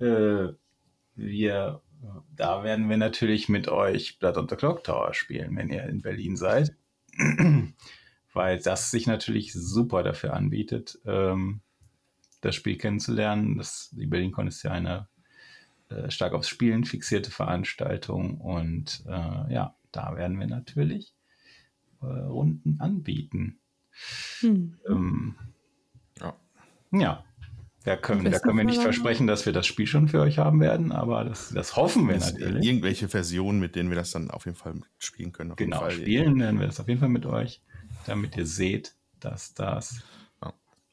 äh, 0.00 0.52
wir, 1.14 1.82
da 2.36 2.62
werden 2.62 2.88
wir 2.88 2.96
natürlich 2.96 3.48
mit 3.48 3.68
euch 3.68 4.18
Blood 4.18 4.36
on 4.36 4.48
the 4.48 4.56
Clock 4.56 4.84
Tower 4.84 5.14
spielen, 5.14 5.56
wenn 5.56 5.70
ihr 5.70 5.84
in 5.84 6.02
Berlin 6.02 6.36
seid. 6.36 6.76
Weil 8.32 8.60
das 8.60 8.90
sich 8.90 9.06
natürlich 9.06 9.52
super 9.52 10.02
dafür 10.02 10.34
anbietet, 10.34 10.98
ähm, 11.06 11.60
das 12.40 12.54
Spiel 12.54 12.76
kennenzulernen. 12.76 13.56
Das, 13.58 13.90
die 13.92 14.06
BerlinCon 14.06 14.46
ist 14.46 14.62
ja 14.62 14.70
eine 14.70 15.08
äh, 15.88 16.10
stark 16.10 16.34
aufs 16.34 16.48
Spielen 16.48 16.84
fixierte 16.84 17.30
Veranstaltung 17.30 18.40
und 18.40 19.04
äh, 19.06 19.52
ja, 19.52 19.74
da 19.90 20.16
werden 20.16 20.38
wir 20.38 20.46
natürlich 20.46 21.14
äh, 22.02 22.06
Runden 22.06 22.78
anbieten. 22.80 23.58
Hm. 24.40 24.78
Ähm, 24.88 25.34
ja. 26.20 26.36
ja. 26.92 27.24
Da 27.84 27.96
können, 27.96 28.30
da 28.30 28.38
können 28.38 28.58
wir 28.58 28.64
nicht 28.64 28.82
versprechen, 28.82 29.26
dass 29.26 29.46
wir 29.46 29.52
das 29.52 29.66
Spiel 29.66 29.86
schon 29.86 30.08
für 30.08 30.20
euch 30.20 30.38
haben 30.38 30.60
werden, 30.60 30.92
aber 30.92 31.24
das, 31.24 31.50
das 31.54 31.76
hoffen 31.76 32.06
wir 32.08 32.16
das 32.16 32.32
natürlich. 32.32 32.66
Irgendwelche 32.66 33.08
Versionen, 33.08 33.60
mit 33.60 33.76
denen 33.76 33.88
wir 33.88 33.96
das 33.96 34.10
dann 34.10 34.30
auf 34.30 34.44
jeden 34.44 34.56
Fall 34.56 34.74
spielen 34.98 35.32
können. 35.32 35.54
genau, 35.56 35.88
spielen 35.88 36.38
werden 36.40 36.60
wir 36.60 36.66
das 36.66 36.80
auf 36.80 36.88
jeden 36.88 37.00
Fall 37.00 37.08
mit 37.08 37.24
euch, 37.24 37.62
damit 38.06 38.36
ihr 38.36 38.46
seht, 38.46 38.94
dass 39.20 39.54
das 39.54 40.02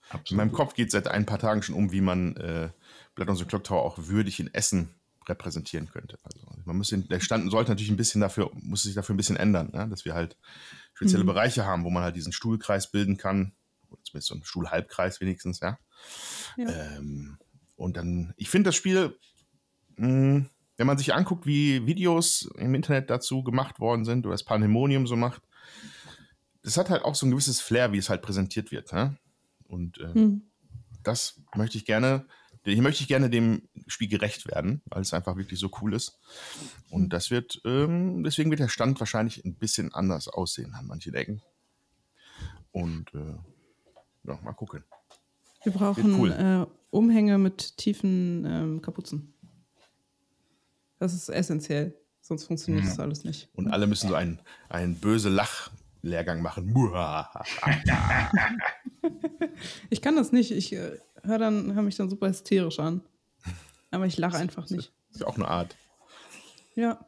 Absolut. 0.09 0.31
In 0.31 0.37
meinem 0.37 0.51
Kopf 0.51 0.73
geht 0.73 0.91
seit 0.91 1.07
ein 1.07 1.25
paar 1.25 1.39
Tagen 1.39 1.63
schon 1.63 1.75
um, 1.75 1.91
wie 1.91 2.01
man 2.01 2.35
äh, 2.37 2.69
Blood 3.15 3.29
on 3.29 3.35
the 3.35 3.45
Clock 3.45 3.63
Tower 3.63 3.81
auch 3.81 3.97
würdig 3.97 4.39
in 4.39 4.53
Essen 4.53 4.93
repräsentieren 5.27 5.89
könnte. 5.89 6.19
Also 6.23 6.39
man 6.65 6.77
muss 6.77 6.89
den, 6.89 7.07
der 7.07 7.19
Stand 7.19 7.49
sollte 7.49 7.71
natürlich 7.71 7.89
ein 7.89 7.97
bisschen 7.97 8.21
dafür, 8.21 8.51
muss 8.53 8.83
sich 8.83 8.93
dafür 8.93 9.15
ein 9.15 9.17
bisschen 9.17 9.37
ändern, 9.37 9.71
ne? 9.73 9.87
dass 9.89 10.05
wir 10.05 10.13
halt 10.13 10.37
spezielle 10.93 11.23
mhm. 11.23 11.27
Bereiche 11.27 11.65
haben, 11.65 11.83
wo 11.83 11.89
man 11.89 12.03
halt 12.03 12.15
diesen 12.15 12.31
Stuhlkreis 12.31 12.91
bilden 12.91 13.17
kann, 13.17 13.53
oder 13.89 14.03
zumindest 14.03 14.27
so 14.27 14.35
einen 14.35 14.43
Stuhlhalbkreis 14.43 15.21
wenigstens, 15.21 15.59
ja. 15.61 15.79
Ja. 16.57 16.69
Ähm, 16.69 17.37
und 17.75 17.97
dann, 17.97 18.33
ich 18.37 18.49
finde 18.49 18.69
das 18.69 18.75
Spiel, 18.75 19.17
mh, 19.97 20.07
hm, 20.07 20.49
wenn 20.77 20.87
man 20.87 20.97
sich 20.97 21.13
anguckt, 21.13 21.45
wie 21.45 21.85
Videos 21.85 22.49
im 22.57 22.75
Internet 22.75 23.09
dazu 23.09 23.43
gemacht 23.43 23.79
worden 23.79 24.05
sind, 24.05 24.25
oder 24.25 24.33
das 24.33 24.43
Pandemonium 24.43 25.07
so 25.07 25.15
macht, 25.15 25.41
das 26.63 26.77
hat 26.77 26.89
halt 26.89 27.03
auch 27.03 27.15
so 27.15 27.25
ein 27.25 27.31
gewisses 27.31 27.61
Flair, 27.61 27.91
wie 27.91 27.97
es 27.97 28.09
halt 28.09 28.21
präsentiert 28.21 28.71
wird. 28.71 28.91
Ne? 28.91 29.17
Und 29.67 29.99
äh, 29.99 30.13
hm. 30.13 30.41
das 31.03 31.41
möchte 31.55 31.77
ich 31.77 31.85
gerne, 31.85 32.25
hier 32.65 32.81
möchte 32.81 33.03
ich 33.03 33.07
gerne 33.07 33.29
dem 33.29 33.69
Spiel 33.87 34.09
gerecht 34.09 34.47
werden, 34.47 34.81
weil 34.85 35.01
es 35.01 35.13
einfach 35.13 35.37
wirklich 35.37 35.59
so 35.59 35.69
cool 35.81 35.93
ist. 35.93 36.19
Und 36.89 37.03
hm. 37.03 37.09
das 37.09 37.31
wird, 37.31 37.61
ähm, 37.65 38.23
deswegen 38.23 38.49
wird 38.49 38.59
der 38.59 38.69
Stand 38.69 38.99
wahrscheinlich 38.99 39.45
ein 39.45 39.55
bisschen 39.55 39.93
anders 39.93 40.27
aussehen 40.27 40.73
an 40.73 40.87
manchen 40.87 41.13
Ecken. 41.13 41.41
Und 42.71 43.13
äh, 43.13 43.35
ja, 44.27 44.39
mal 44.43 44.53
gucken. 44.53 44.83
Wir 45.65 45.73
brauchen 45.73 46.19
cool. 46.19 46.31
äh, 46.31 46.65
Umhänge 46.91 47.37
mit 47.37 47.77
tiefen 47.77 48.45
ähm, 48.45 48.81
Kapuzen. 48.81 49.33
Das 50.99 51.13
ist 51.13 51.27
essentiell, 51.27 51.95
sonst 52.21 52.45
funktioniert 52.45 52.85
mhm. 52.85 52.89
das 52.89 52.99
alles 52.99 53.23
nicht. 53.23 53.49
Und 53.53 53.67
alle 53.67 53.87
müssen 53.87 54.07
so 54.09 54.15
einen, 54.15 54.39
einen 54.69 54.95
böse 54.95 55.29
Lach 55.29 55.71
Lehrgang 56.03 56.41
machen. 56.41 56.71
ich 59.89 60.01
kann 60.01 60.15
das 60.15 60.31
nicht. 60.31 60.51
Ich 60.51 60.71
äh, 60.73 60.99
höre 61.23 61.39
dann, 61.39 61.73
höre 61.73 61.81
mich 61.81 61.95
dann 61.95 62.09
super 62.09 62.29
hysterisch 62.29 62.79
an. 62.79 63.01
Aber 63.91 64.05
ich 64.05 64.17
lache 64.17 64.37
einfach 64.37 64.69
nicht. 64.69 64.93
Das 65.07 65.15
ist 65.15 65.21
ja 65.21 65.27
auch 65.27 65.35
eine 65.35 65.47
Art. 65.47 65.75
Ja. 66.75 67.05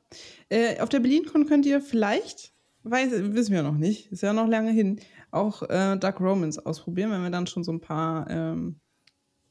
Äh, 0.50 0.80
auf 0.80 0.90
der 0.90 1.00
BerlinCon 1.00 1.46
könnt 1.46 1.66
ihr 1.66 1.82
vielleicht, 1.82 2.54
weiß, 2.84 3.12
wissen 3.36 3.54
wir 3.54 3.64
noch 3.64 3.78
nicht, 3.78 4.12
ist 4.12 4.24
ja 4.24 4.34
noch 4.34 4.48
lange 4.48 4.72
hin, 4.72 5.00
auch 5.38 5.64
äh, 5.64 5.98
Dark 5.98 6.20
Romans 6.20 6.60
ausprobieren, 6.60 7.12
wenn 7.12 7.24
wir 7.24 7.30
dann 7.30 7.48
schon 7.48 7.64
so 7.64 7.72
ein 7.72 7.82
paar 7.82 8.30
ähm, 8.30 8.80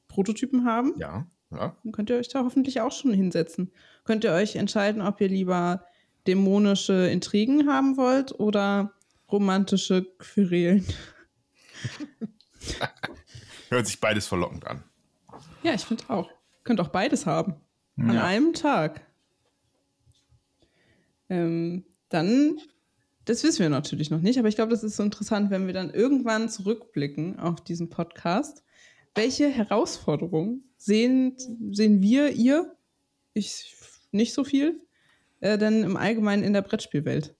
Prototypen 0.08 0.64
haben. 0.64 0.94
Ja. 0.98 1.26
ja. 1.50 1.76
Dann 1.82 1.92
könnt 1.92 2.10
ihr 2.10 2.16
euch 2.16 2.28
da 2.28 2.44
hoffentlich 2.44 2.80
auch 2.80 2.92
schon 2.92 3.12
hinsetzen. 3.12 3.72
Könnt 4.04 4.24
ihr 4.24 4.32
euch 4.32 4.56
entscheiden, 4.56 5.02
ob 5.02 5.20
ihr 5.20 5.28
lieber 5.28 5.84
dämonische 6.26 7.08
Intrigen 7.08 7.68
haben 7.68 7.96
wollt 7.96 8.38
oder 8.38 8.92
romantische 9.30 10.04
Querelen. 10.18 10.86
Hört 13.68 13.86
sich 13.86 14.00
beides 14.00 14.26
verlockend 14.26 14.66
an. 14.66 14.82
Ja, 15.62 15.74
ich 15.74 15.84
finde 15.84 16.04
auch. 16.08 16.30
Könnt 16.64 16.80
auch 16.80 16.88
beides 16.88 17.26
haben. 17.26 17.54
An 17.96 18.14
ja. 18.14 18.24
einem 18.24 18.52
Tag. 18.52 19.06
Ähm, 21.28 21.84
dann, 22.08 22.58
das 23.26 23.42
wissen 23.42 23.58
wir 23.58 23.68
natürlich 23.68 24.10
noch 24.10 24.20
nicht, 24.20 24.38
aber 24.38 24.48
ich 24.48 24.54
glaube, 24.54 24.70
das 24.70 24.84
ist 24.84 24.96
so 24.96 25.02
interessant, 25.02 25.50
wenn 25.50 25.66
wir 25.66 25.74
dann 25.74 25.90
irgendwann 25.90 26.48
zurückblicken 26.48 27.38
auf 27.40 27.60
diesen 27.60 27.90
Podcast. 27.90 28.62
Welche 29.16 29.48
Herausforderungen 29.48 30.62
sehen, 30.76 31.36
sehen 31.72 32.00
wir, 32.00 32.30
ihr, 32.30 32.76
ich 33.34 33.74
nicht 34.12 34.32
so 34.32 34.44
viel, 34.44 34.80
äh, 35.40 35.58
denn 35.58 35.82
im 35.82 35.96
Allgemeinen 35.96 36.44
in 36.44 36.52
der 36.52 36.62
Brettspielwelt? 36.62 37.34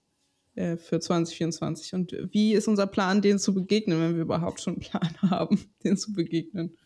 Äh, 0.55 0.75
für 0.75 0.99
2024? 0.99 1.93
Und 1.93 2.11
wie 2.31 2.53
ist 2.53 2.67
unser 2.67 2.87
Plan, 2.87 3.21
denen 3.21 3.39
zu 3.39 3.53
begegnen, 3.53 4.01
wenn 4.01 4.15
wir 4.15 4.23
überhaupt 4.23 4.59
schon 4.59 4.73
einen 4.73 4.81
Plan 4.81 5.21
haben, 5.29 5.71
denen 5.85 5.97
zu 5.97 6.11
begegnen? 6.11 6.77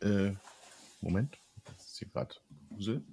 Äh, 0.00 0.32
Moment, 1.02 1.36
das 1.64 1.88
ist 1.88 1.98
hier 1.98 2.08
gerade 2.08 2.34
Husel. 2.70 3.04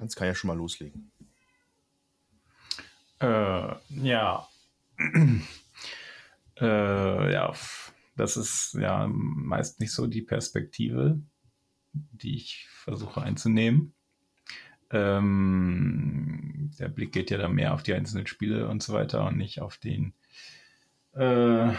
Hans 0.00 0.16
kann 0.16 0.26
ja 0.26 0.34
schon 0.34 0.48
mal 0.48 0.56
loslegen. 0.56 1.10
Äh, 3.20 3.74
ja. 3.90 4.48
äh, 6.60 7.32
ja, 7.32 7.52
das 8.16 8.36
ist 8.36 8.74
ja 8.74 9.06
meist 9.08 9.80
nicht 9.80 9.92
so 9.92 10.06
die 10.06 10.22
Perspektive, 10.22 11.20
die 11.92 12.36
ich 12.36 12.66
versuche 12.70 13.22
einzunehmen. 13.22 13.94
Ähm, 14.90 16.70
der 16.78 16.88
Blick 16.88 17.12
geht 17.12 17.30
ja 17.30 17.38
dann 17.38 17.54
mehr 17.54 17.74
auf 17.74 17.82
die 17.82 17.94
einzelnen 17.94 18.26
Spiele 18.26 18.68
und 18.68 18.82
so 18.82 18.92
weiter 18.92 19.26
und 19.26 19.36
nicht 19.36 19.60
auf 19.60 19.76
den 19.76 20.14
äh, 21.12 21.72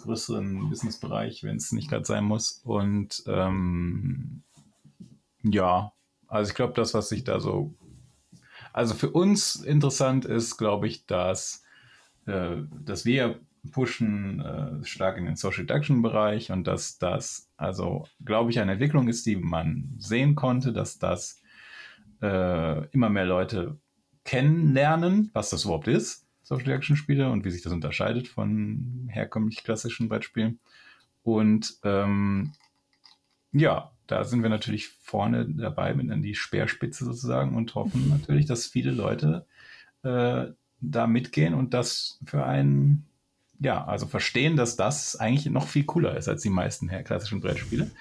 größeren 0.00 0.68
Businessbereich, 0.68 1.42
wenn 1.42 1.56
es 1.56 1.72
nicht 1.72 1.90
gerade 1.90 2.04
sein 2.04 2.24
muss. 2.24 2.60
Und 2.64 3.22
ähm, 3.26 4.42
ja, 5.42 5.92
also 6.32 6.48
ich 6.48 6.54
glaube, 6.54 6.72
das, 6.72 6.94
was 6.94 7.10
sich 7.10 7.24
da 7.24 7.40
so, 7.40 7.74
also 8.72 8.94
für 8.94 9.10
uns 9.10 9.56
interessant 9.56 10.24
ist, 10.24 10.56
glaube 10.56 10.86
ich, 10.86 11.04
dass, 11.04 11.62
äh, 12.24 12.56
dass 12.80 13.04
wir 13.04 13.38
pushen 13.70 14.40
äh, 14.40 14.82
stark 14.82 15.18
in 15.18 15.26
den 15.26 15.36
Social 15.36 15.66
Deduction 15.66 16.00
Bereich 16.00 16.50
und 16.50 16.66
dass 16.66 16.98
das, 16.98 17.50
also 17.58 18.06
glaube 18.24 18.50
ich, 18.50 18.58
eine 18.60 18.72
Entwicklung 18.72 19.08
ist, 19.08 19.26
die 19.26 19.36
man 19.36 19.94
sehen 19.98 20.34
konnte, 20.34 20.72
dass 20.72 20.98
das 20.98 21.42
äh, 22.22 22.86
immer 22.92 23.10
mehr 23.10 23.26
Leute 23.26 23.78
kennenlernen, 24.24 25.30
was 25.34 25.50
das 25.50 25.64
überhaupt 25.64 25.88
ist, 25.88 26.26
Social 26.40 26.70
Action 26.70 26.96
Spiele 26.96 27.30
und 27.30 27.44
wie 27.44 27.50
sich 27.50 27.60
das 27.60 27.74
unterscheidet 27.74 28.26
von 28.26 29.06
herkömmlich 29.12 29.64
klassischen 29.64 30.08
Brettspielen. 30.08 30.60
Und 31.22 31.78
ähm, 31.84 32.52
ja, 33.52 33.92
da 34.12 34.24
sind 34.24 34.42
wir 34.42 34.50
natürlich 34.50 34.88
vorne 34.88 35.48
dabei 35.48 35.94
mit 35.94 36.10
an 36.10 36.20
die 36.20 36.34
Speerspitze 36.34 37.04
sozusagen 37.06 37.56
und 37.56 37.74
hoffen 37.74 38.10
natürlich, 38.10 38.44
dass 38.44 38.66
viele 38.66 38.90
Leute 38.90 39.46
äh, 40.02 40.48
da 40.80 41.06
mitgehen 41.06 41.54
und 41.54 41.72
das 41.72 42.20
für 42.26 42.44
einen 42.44 43.06
ja, 43.58 43.84
also 43.84 44.06
verstehen, 44.06 44.56
dass 44.56 44.76
das 44.76 45.14
eigentlich 45.16 45.46
noch 45.46 45.68
viel 45.68 45.84
cooler 45.84 46.16
ist 46.16 46.28
als 46.28 46.42
die 46.42 46.50
meisten 46.50 46.88
klassischen 47.04 47.40
Brettspiele. 47.40 47.92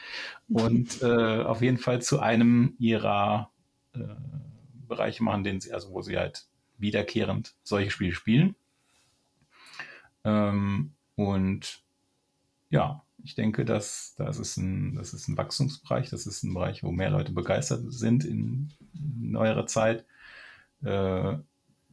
Und 0.50 1.04
äh, 1.04 1.44
auf 1.44 1.62
jeden 1.62 1.78
Fall 1.78 2.02
zu 2.02 2.20
einem 2.20 2.74
ihrer 2.80 3.52
äh, 3.94 4.00
Bereiche 4.88 5.24
machen, 5.24 5.44
den 5.44 5.62
sie, 5.62 5.72
also 5.72 5.92
wo 5.92 6.02
sie 6.02 6.18
halt 6.18 6.46
wiederkehrend 6.80 7.54
solche 7.64 7.92
Spiele 7.92 8.14
spielen. 8.14 8.56
Ähm, 10.24 10.94
und 11.16 11.84
ja, 12.72 13.04
ich 13.24 13.36
denke, 13.36 13.66
dass 13.66 14.16
das 14.18 14.40
ist, 14.40 14.58
ein, 14.58 14.96
das 14.96 15.14
ist 15.14 15.28
ein 15.28 15.38
Wachstumsbereich, 15.38 16.10
das 16.10 16.26
ist 16.26 16.44
ein 16.44 16.54
Bereich, 16.54 16.84
wo 16.84 16.92
mehr 16.92 17.10
Leute 17.10 17.32
begeistert 17.32 17.82
sind 17.92 18.26
in 18.26 18.74
neuerer 18.94 19.66
Zeit. 19.66 20.06
Äh, 20.84 21.38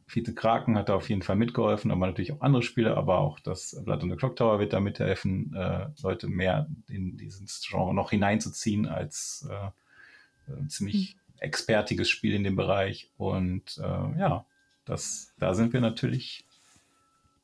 Fiete 0.09 0.33
Kraken 0.33 0.75
hat 0.75 0.89
da 0.89 0.95
auf 0.95 1.07
jeden 1.07 1.21
Fall 1.21 1.35
mitgeholfen, 1.35 1.91
aber 1.91 2.07
natürlich 2.07 2.31
auch 2.31 2.41
andere 2.41 2.63
Spiele, 2.63 2.97
aber 2.97 3.19
auch 3.19 3.39
das 3.39 3.79
Blood 3.85 4.01
on 4.01 4.09
the 4.09 4.15
Clock 4.15 4.35
Tower 4.35 4.59
wird 4.59 4.73
da 4.73 4.79
mithelfen, 4.79 5.53
äh, 5.53 5.87
Leute 6.01 6.27
mehr 6.27 6.67
in 6.87 7.15
dieses 7.15 7.61
Genre 7.61 7.93
noch 7.93 8.09
hineinzuziehen 8.09 8.87
als 8.87 9.47
äh, 9.51 10.51
ein 10.51 10.69
ziemlich 10.69 11.15
mhm. 11.15 11.39
expertiges 11.41 12.09
Spiel 12.09 12.33
in 12.33 12.43
dem 12.43 12.55
Bereich. 12.55 13.11
Und 13.17 13.77
äh, 13.77 14.19
ja, 14.19 14.45
das, 14.83 15.31
da 15.37 15.53
sind 15.53 15.73
wir 15.73 15.81
natürlich, 15.81 16.47
äh, 16.48 16.48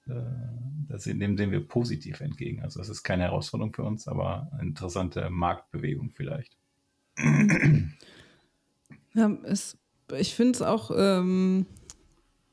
das, 0.06 1.04
dem 1.04 1.38
sehen 1.38 1.52
wir 1.52 1.68
positiv 1.68 2.22
entgegen. 2.22 2.62
Also 2.62 2.80
das 2.80 2.90
ist 2.90 3.04
keine 3.04 3.24
Herausforderung 3.24 3.74
für 3.74 3.84
uns, 3.84 4.08
aber 4.08 4.50
eine 4.54 4.70
interessante 4.70 5.30
Marktbewegung 5.30 6.12
vielleicht. 6.12 6.58
Ja, 9.14 9.32
es, 9.44 9.78
ich 10.18 10.36
finde 10.36 10.52
es 10.52 10.62
auch 10.62 10.92
ähm, 10.96 11.66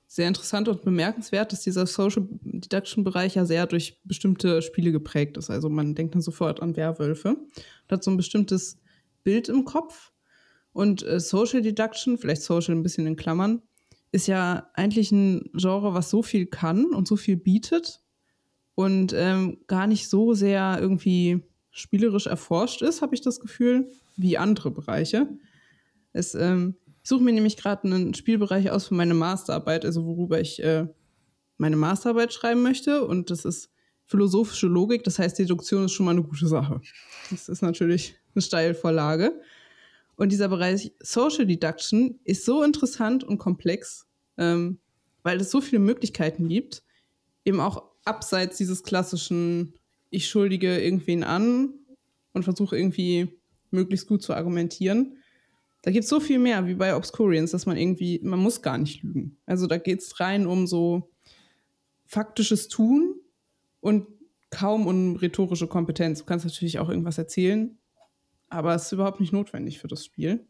sehr 0.07 0.29
interessant 0.29 0.69
und 0.69 0.83
bemerkenswert, 0.83 1.53
dass 1.53 1.63
dieser 1.63 1.87
Social 1.87 2.29
Deduction 2.43 3.03
Bereich 3.03 3.35
ja 3.35 3.45
sehr 3.45 3.67
durch 3.67 4.01
bestimmte 4.05 4.63
Spiele 4.63 4.93
geprägt 4.93 5.37
ist. 5.37 5.51
Also 5.51 5.69
man 5.69 5.95
denkt 5.95 6.15
dann 6.15 6.23
sofort 6.23 6.63
an 6.63 6.77
Werwölfe 6.77 7.37
hat 7.91 8.05
so 8.05 8.11
ein 8.11 8.17
bestimmtes 8.17 8.79
Bild 9.25 9.49
im 9.49 9.65
Kopf. 9.65 10.13
Und 10.73 11.03
äh, 11.03 11.21
Social 11.21 11.63
Deduction, 11.63 12.17
vielleicht 12.17 12.43
Social 12.43 12.75
ein 12.75 12.83
bisschen 12.83 13.07
in 13.07 13.17
Klammern, 13.17 13.63
ist 14.12 14.28
ja 14.28 14.71
eigentlich 14.75 15.11
ein 15.11 15.50
Genre, 15.54 15.95
was 15.95 16.11
so 16.11 16.23
viel 16.23 16.47
kann 16.47 16.87
und 16.87 17.09
so 17.09 17.16
viel 17.16 17.37
bietet 17.37 18.02
und 18.75 19.12
ähm, 19.14 19.59
gar 19.66 19.87
nicht 19.87 20.09
so 20.09 20.35
sehr 20.35 20.78
irgendwie 20.81 21.42
spielerisch 21.71 22.26
erforscht 22.26 22.83
ist, 22.83 23.02
habe 23.02 23.14
ich 23.14 23.23
das 23.23 23.40
Gefühl, 23.40 23.90
wie 24.16 24.38
andere 24.38 24.71
Bereiche. 24.71 25.28
Es 26.12 26.35
ähm, 26.35 26.76
ich 27.02 27.09
suche 27.09 27.25
mir 27.25 27.33
nämlich 27.33 27.57
gerade 27.57 27.85
einen 27.85 28.14
Spielbereich 28.14 28.71
aus 28.71 28.87
für 28.88 28.95
meine 28.95 29.14
Masterarbeit, 29.14 29.85
also 29.85 30.07
worüber 30.07 30.40
ich 30.40 30.62
äh, 30.62 30.87
meine 31.57 31.76
Masterarbeit 31.76 32.33
schreiben 32.33 32.62
möchte. 32.62 33.04
Und 33.04 33.31
das 33.31 33.45
ist 33.45 33.71
philosophische 34.07 34.69
Logik, 34.69 35.02
das 35.04 35.19
heißt, 35.19 35.38
Deduktion 35.38 35.87
ist 35.87 35.92
schon 35.92 36.07
mal 36.07 36.12
eine 36.12 36.23
gute 36.23 36.47
Sache. 36.47 36.81
Das 37.31 37.49
ist 37.49 37.62
natürlich 37.62 38.14
eine 38.35 38.42
Steilvorlage. 38.42 39.40
Und 40.16 40.33
dieser 40.33 40.49
Bereich 40.49 40.92
Social 41.00 41.47
Deduction 41.47 42.21
ist 42.25 42.45
so 42.45 42.62
interessant 42.62 43.25
und 43.25 43.38
komplex, 43.38 44.07
ähm, 44.38 44.78
weil 45.23 45.40
es 45.40 45.50
so 45.50 45.61
viele 45.61 45.81
Möglichkeiten 45.81 46.49
gibt, 46.49 46.83
eben 47.45 47.61
auch 47.61 47.83
abseits 48.04 48.57
dieses 48.59 48.83
klassischen, 48.83 49.75
ich 50.11 50.28
schuldige 50.28 50.81
irgendwen 50.81 51.25
an 51.25 51.75
und 52.33 52.45
versuche 52.45 52.76
irgendwie 52.76 53.38
möglichst 53.71 54.07
gut 54.07 54.23
zu 54.23 54.35
argumentieren, 54.35 55.16
da 55.83 55.90
gibt 55.90 56.04
es 56.04 56.11
so 56.11 56.21
viel 56.21 56.38
mehr 56.38 56.66
wie 56.66 56.75
bei 56.75 56.95
Obscurians, 56.95 57.50
dass 57.50 57.66
man 57.66 57.76
irgendwie, 57.76 58.21
man 58.23 58.38
muss 58.38 58.62
gar 58.62 58.78
nicht 58.78 59.02
lügen. 59.02 59.37
Also 59.47 59.66
da 59.66 59.78
geht 59.78 60.00
es 60.00 60.21
rein 60.21 60.47
um 60.47 60.69
so 60.69 61.11
faktisches 62.07 62.69
Tun 62.69 63.16
und 63.81 64.07
kaum 64.50 64.87
um 64.87 65.16
rhetorische 65.16 65.66
Kompetenz. 65.66 66.21
Du 66.21 66.25
kannst 66.25 66.45
natürlich 66.45 66.78
auch 66.78 66.88
irgendwas 66.88 67.19
erzählen, 67.19 67.76
aber 68.53 68.75
es 68.75 68.87
ist 68.87 68.93
überhaupt 68.93 69.21
nicht 69.21 69.33
notwendig 69.33 69.79
für 69.79 69.89
das 69.89 70.05
Spiel. 70.05 70.47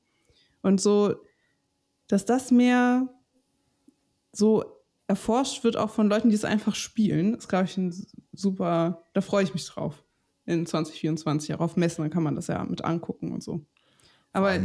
Und 0.61 0.81
so, 0.81 1.15
dass 2.09 2.25
das 2.25 2.51
mehr 2.51 3.09
so 4.33 4.65
erforscht 5.07 5.65
wird, 5.65 5.77
auch 5.77 5.91
von 5.91 6.09
Leuten, 6.09 6.31
die 6.31 6.35
es 6.35 6.45
einfach 6.45 6.75
spielen, 6.75 7.35
ist, 7.35 7.49
glaube 7.49 7.67
ich, 7.67 7.77
ein 7.77 7.95
super, 8.33 9.05
da 9.13 9.21
freue 9.21 9.45
ich 9.45 9.55
mich 9.55 9.67
drauf. 9.67 10.05
In 10.45 10.67
2024 10.67 11.55
auch 11.55 11.61
auf 11.61 11.77
Messen, 11.77 12.03
dann 12.03 12.11
kann 12.11 12.23
man 12.23 12.35
das 12.35 12.49
ja 12.49 12.65
mit 12.65 12.85
angucken 12.85 13.33
und 13.33 13.43
so. 13.43 13.65
Aber 14.33 14.59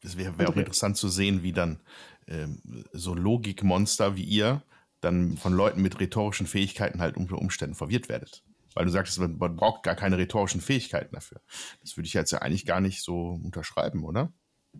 das 0.00 0.16
wäre 0.16 0.38
wär 0.38 0.48
auch 0.48 0.56
interessant 0.56 0.96
zu 0.96 1.08
sehen, 1.08 1.42
wie 1.42 1.52
dann 1.52 1.80
ähm, 2.26 2.62
so 2.92 3.14
Logikmonster 3.14 4.16
wie 4.16 4.22
ihr 4.22 4.62
dann 5.00 5.36
von 5.36 5.52
Leuten 5.52 5.82
mit 5.82 6.00
rhetorischen 6.00 6.46
Fähigkeiten 6.46 7.00
halt 7.00 7.16
unter 7.16 7.38
Umständen 7.38 7.74
verwirrt 7.74 8.08
werdet. 8.08 8.42
Weil 8.74 8.84
du 8.84 8.90
sagst, 8.90 9.18
man, 9.18 9.38
man 9.38 9.56
braucht 9.56 9.82
gar 9.82 9.94
keine 9.94 10.18
rhetorischen 10.18 10.60
Fähigkeiten 10.60 11.14
dafür. 11.14 11.40
Das 11.80 11.96
würde 11.96 12.06
ich 12.06 12.14
jetzt 12.14 12.30
ja 12.30 12.38
eigentlich 12.38 12.66
gar 12.66 12.80
nicht 12.80 13.02
so 13.02 13.40
unterschreiben, 13.42 14.04
oder? 14.04 14.32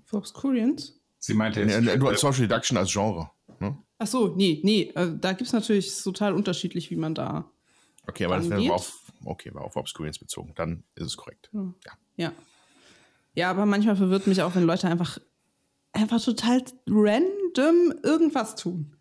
Für 0.04 0.18
Obscurians? 0.18 1.00
Sie 1.18 1.34
meinte 1.34 1.60
jetzt. 1.60 1.80
Nee, 1.80 1.96
du 1.96 2.08
als 2.08 2.20
Social 2.20 2.46
Deduction 2.46 2.76
als 2.76 2.92
Genre. 2.92 3.30
Ne? 3.60 3.76
Ach 3.98 4.06
so, 4.06 4.28
nee, 4.36 4.60
nee. 4.62 4.92
Also 4.94 5.16
da 5.16 5.32
gibt 5.32 5.48
es 5.48 5.52
natürlich 5.52 6.02
total 6.02 6.32
unterschiedlich, 6.32 6.90
wie 6.90 6.96
man 6.96 7.14
da. 7.14 7.50
Okay, 8.06 8.24
aber 8.24 8.36
das 8.36 8.48
wäre 8.48 8.72
auf, 8.72 9.12
okay, 9.24 9.52
war 9.52 9.62
auf 9.62 9.76
Obscurians 9.76 10.18
bezogen. 10.18 10.52
Dann 10.54 10.84
ist 10.94 11.06
es 11.06 11.16
korrekt. 11.16 11.50
Ja. 11.52 11.74
ja. 12.16 12.32
Ja, 13.34 13.50
aber 13.50 13.66
manchmal 13.66 13.96
verwirrt 13.96 14.26
mich 14.26 14.42
auch, 14.42 14.54
wenn 14.54 14.64
Leute 14.64 14.88
einfach, 14.88 15.18
einfach 15.92 16.22
total 16.22 16.64
random 16.88 17.94
irgendwas 18.02 18.56
tun. 18.56 18.96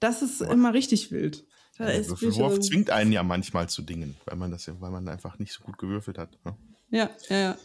Das 0.00 0.22
ist 0.22 0.40
ja. 0.40 0.50
immer 0.50 0.74
richtig 0.74 1.10
wild. 1.10 1.46
Ja, 1.78 1.86
Wurf 1.86 2.60
zwingt 2.60 2.90
einen 2.90 3.12
ja 3.12 3.22
manchmal 3.22 3.68
zu 3.68 3.82
Dingen, 3.82 4.16
weil 4.24 4.36
man 4.36 4.50
das 4.50 4.66
ja, 4.66 4.74
weil 4.80 4.90
man 4.90 5.08
einfach 5.08 5.38
nicht 5.38 5.52
so 5.52 5.62
gut 5.62 5.78
gewürfelt 5.78 6.18
hat. 6.18 6.36
Ne? 6.44 6.56
Ja, 6.90 7.10
ja, 7.28 7.36
ja. 7.36 7.56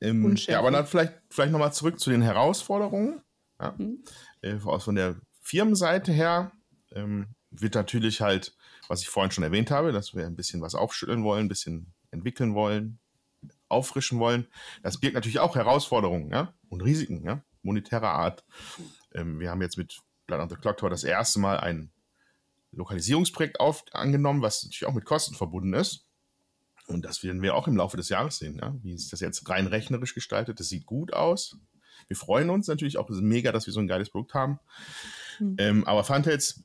Ähm, 0.00 0.34
ja, 0.36 0.58
aber 0.58 0.70
dann 0.70 0.86
vielleicht, 0.86 1.12
vielleicht 1.30 1.52
nochmal 1.52 1.72
zurück 1.72 2.00
zu 2.00 2.10
den 2.10 2.22
Herausforderungen. 2.22 3.20
Ja. 3.60 3.74
Mhm. 3.76 4.04
Äh, 4.42 4.58
von 4.58 4.94
der 4.94 5.16
Firmenseite 5.40 6.12
her 6.12 6.52
ähm, 6.92 7.28
wird 7.50 7.74
natürlich 7.74 8.20
halt, 8.20 8.56
was 8.88 9.02
ich 9.02 9.08
vorhin 9.08 9.30
schon 9.30 9.44
erwähnt 9.44 9.70
habe, 9.70 9.92
dass 9.92 10.14
wir 10.14 10.26
ein 10.26 10.36
bisschen 10.36 10.60
was 10.60 10.74
aufschütteln 10.74 11.24
wollen, 11.24 11.46
ein 11.46 11.48
bisschen 11.48 11.92
entwickeln 12.10 12.54
wollen, 12.54 12.98
auffrischen 13.68 14.18
wollen, 14.18 14.46
das 14.82 14.98
birgt 14.98 15.14
natürlich 15.14 15.40
auch 15.40 15.56
Herausforderungen 15.56 16.30
ja? 16.30 16.54
und 16.68 16.82
Risiken 16.82 17.24
ja? 17.24 17.42
monetärer 17.62 18.10
Art. 18.10 18.44
Ähm, 19.14 19.40
wir 19.40 19.50
haben 19.50 19.62
jetzt 19.62 19.78
mit 19.78 20.00
Blood 20.26 20.40
on 20.40 20.48
the 20.48 20.56
Clock 20.56 20.78
Tower 20.78 20.90
das 20.90 21.04
erste 21.04 21.40
Mal 21.40 21.58
ein 21.58 21.90
Lokalisierungsprojekt 22.72 23.60
auf, 23.60 23.84
angenommen, 23.92 24.42
was 24.42 24.64
natürlich 24.64 24.86
auch 24.86 24.94
mit 24.94 25.04
Kosten 25.04 25.34
verbunden 25.34 25.74
ist. 25.74 26.06
Und 26.86 27.04
das 27.04 27.22
werden 27.22 27.42
wir 27.42 27.54
auch 27.54 27.68
im 27.68 27.76
Laufe 27.76 27.96
des 27.96 28.08
Jahres 28.08 28.38
sehen, 28.38 28.58
ja? 28.60 28.74
wie 28.82 28.96
sich 28.96 29.10
das 29.10 29.20
jetzt 29.20 29.48
rein 29.48 29.66
rechnerisch 29.66 30.14
gestaltet. 30.14 30.58
Das 30.58 30.68
sieht 30.68 30.86
gut 30.86 31.12
aus. 31.12 31.56
Wir 32.08 32.16
freuen 32.16 32.50
uns 32.50 32.66
natürlich 32.66 32.98
auch 32.98 33.08
mega, 33.08 33.52
dass 33.52 33.66
wir 33.66 33.72
so 33.72 33.80
ein 33.80 33.86
geiles 33.86 34.10
Produkt 34.10 34.34
haben. 34.34 34.58
Mhm. 35.38 35.56
Ähm, 35.58 35.86
aber 35.86 36.04
Funtails 36.04 36.64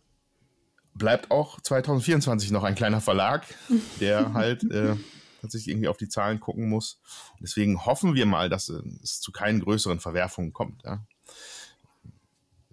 bleibt 0.96 1.30
auch 1.30 1.62
2024 1.62 2.52
noch 2.52 2.64
ein 2.64 2.76
kleiner 2.76 3.02
Verlag, 3.02 3.46
der 4.00 4.34
halt 4.34 4.64
äh, 4.72 4.96
tatsächlich 5.42 5.70
irgendwie 5.70 5.90
auf 5.90 5.98
die 5.98 6.10
Zahlen 6.10 6.40
gucken 6.40 6.68
muss. 6.68 7.00
deswegen 7.40 7.86
hoffen 7.86 8.16
wir 8.16 8.26
mal, 8.26 8.50
dass 8.50 8.70
es 8.70 9.22
zu 9.22 9.32
keinen 9.32 9.60
größeren 9.60 10.00
Verwerfungen 10.00 10.54
kommt. 10.54 10.84
Ja. 10.84 11.06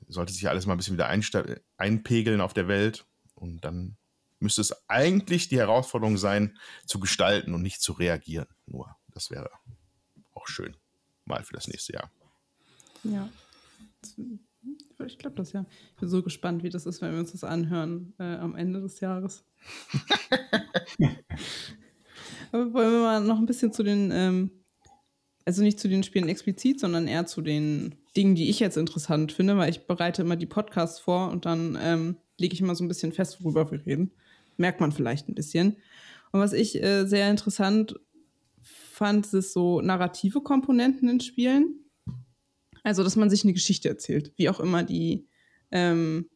Sollte 0.09 0.33
sich 0.33 0.49
alles 0.49 0.64
mal 0.64 0.75
ein 0.75 0.79
bisschen 0.79 0.94
wieder 0.94 1.09
einpegeln 1.77 2.40
auf 2.40 2.55
der 2.55 2.68
Welt 2.68 3.05
und 3.44 3.64
dann 3.64 3.96
müsste 4.40 4.62
es 4.62 4.88
eigentlich 4.88 5.48
die 5.48 5.59
Herausforderung 5.59 6.16
sein, 6.16 6.59
zu 6.87 6.98
gestalten 6.98 7.54
und 7.54 7.62
nicht 7.62 7.80
zu 7.80 7.92
reagieren. 7.92 8.48
Nur, 8.66 8.96
das 9.12 9.30
wäre 9.30 9.50
auch 10.35 10.48
schön 10.48 10.76
mal 11.24 11.44
für 11.44 11.54
das 11.54 11.68
nächste 11.68 11.92
Jahr. 11.94 12.11
Ja. 13.04 13.28
Ich 15.07 15.18
glaube 15.18 15.37
das 15.37 15.52
ja. 15.52 15.66
Ich 15.90 15.96
bin 16.00 16.09
so 16.09 16.22
gespannt, 16.22 16.62
wie 16.62 16.70
das 16.70 16.87
ist, 16.87 17.02
wenn 17.02 17.12
wir 17.12 17.20
uns 17.20 17.33
das 17.33 17.44
anhören 17.44 18.14
äh, 18.18 18.37
am 18.37 18.54
Ende 18.57 18.80
des 18.80 19.00
Jahres. 19.00 19.44
Aber 22.52 22.72
wollen 22.72 22.92
wir 22.92 23.00
mal 23.00 23.20
noch 23.20 23.38
ein 23.38 23.46
bisschen 23.46 23.72
zu 23.72 23.83
den, 23.83 24.11
ähm, 24.12 24.64
also 25.44 25.62
nicht 25.62 25.80
zu 25.80 25.88
den 25.88 26.02
Spielen 26.02 26.28
explizit, 26.28 26.80
sondern 26.80 27.09
eher 27.09 27.26
zu 27.26 27.42
den 27.42 27.96
Dingen, 28.16 28.35
die 28.35 28.48
ich 28.48 28.61
jetzt 28.61 28.76
interessant 28.76 29.33
finde, 29.33 29.57
weil 29.59 29.70
ich 29.70 29.87
bereite 29.87 30.22
immer 30.22 30.37
die 30.37 30.46
Podcasts 30.46 31.00
vor 31.00 31.30
und 31.30 31.46
dann 31.46 31.76
ähm, 31.80 32.16
lege 32.38 32.55
ich 32.55 32.61
immer 32.61 32.75
so 32.75 32.85
ein 32.85 32.88
bisschen 32.88 33.12
fest, 33.12 33.42
worüber 33.42 33.70
wir 33.70 33.85
reden. 33.87 34.12
Merkt 34.57 34.81
man 34.81 34.92
vielleicht 34.92 35.29
ein 35.29 35.35
bisschen. 35.35 35.77
Und 36.33 36.40
was 36.40 36.53
ich 36.53 36.83
äh, 36.83 37.07
sehr 37.07 37.31
interessant 37.31 37.94
fand, 38.62 39.33
ist 39.33 39.53
so 39.53 39.81
narrative 39.81 40.40
Komponenten 40.40 41.09
in 41.09 41.20
Spielen. 41.20 41.81
Also, 42.83 43.03
dass 43.03 43.16
man 43.16 43.31
sich 43.31 43.44
eine 43.44 43.53
Geschichte 43.53 43.88
erzählt, 43.88 44.33
wie 44.37 44.49
auch 44.49 44.61
immer 44.61 44.83
die 44.83 45.27
ähm, 45.70 46.29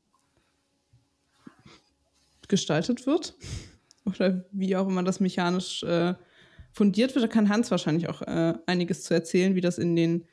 gestaltet 2.48 3.06
wird 3.06 3.34
oder 4.04 4.44
wie 4.52 4.76
auch 4.76 4.88
immer 4.88 5.02
das 5.02 5.20
mechanisch 5.20 5.82
äh, 5.82 6.14
fundiert 6.72 7.14
wird. 7.14 7.24
Da 7.24 7.28
kann 7.28 7.48
Hans 7.48 7.70
wahrscheinlich 7.70 8.08
auch 8.08 8.22
äh, 8.22 8.54
einiges 8.66 9.02
zu 9.02 9.14
erzählen, 9.14 9.54
wie 9.54 9.60
das 9.60 9.78
in 9.78 9.94
den 9.96 10.24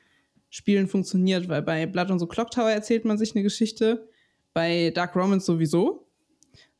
Spielen 0.48 0.88
funktioniert, 0.88 1.48
weil 1.48 1.62
bei 1.62 1.86
Blood 1.86 2.10
und 2.10 2.18
so 2.18 2.26
Clock 2.26 2.50
Tower 2.50 2.70
erzählt 2.70 3.04
man 3.04 3.18
sich 3.18 3.34
eine 3.34 3.42
Geschichte, 3.42 4.08
bei 4.56 4.90
Dark 4.90 5.14
Romans 5.14 5.44
sowieso. 5.44 6.08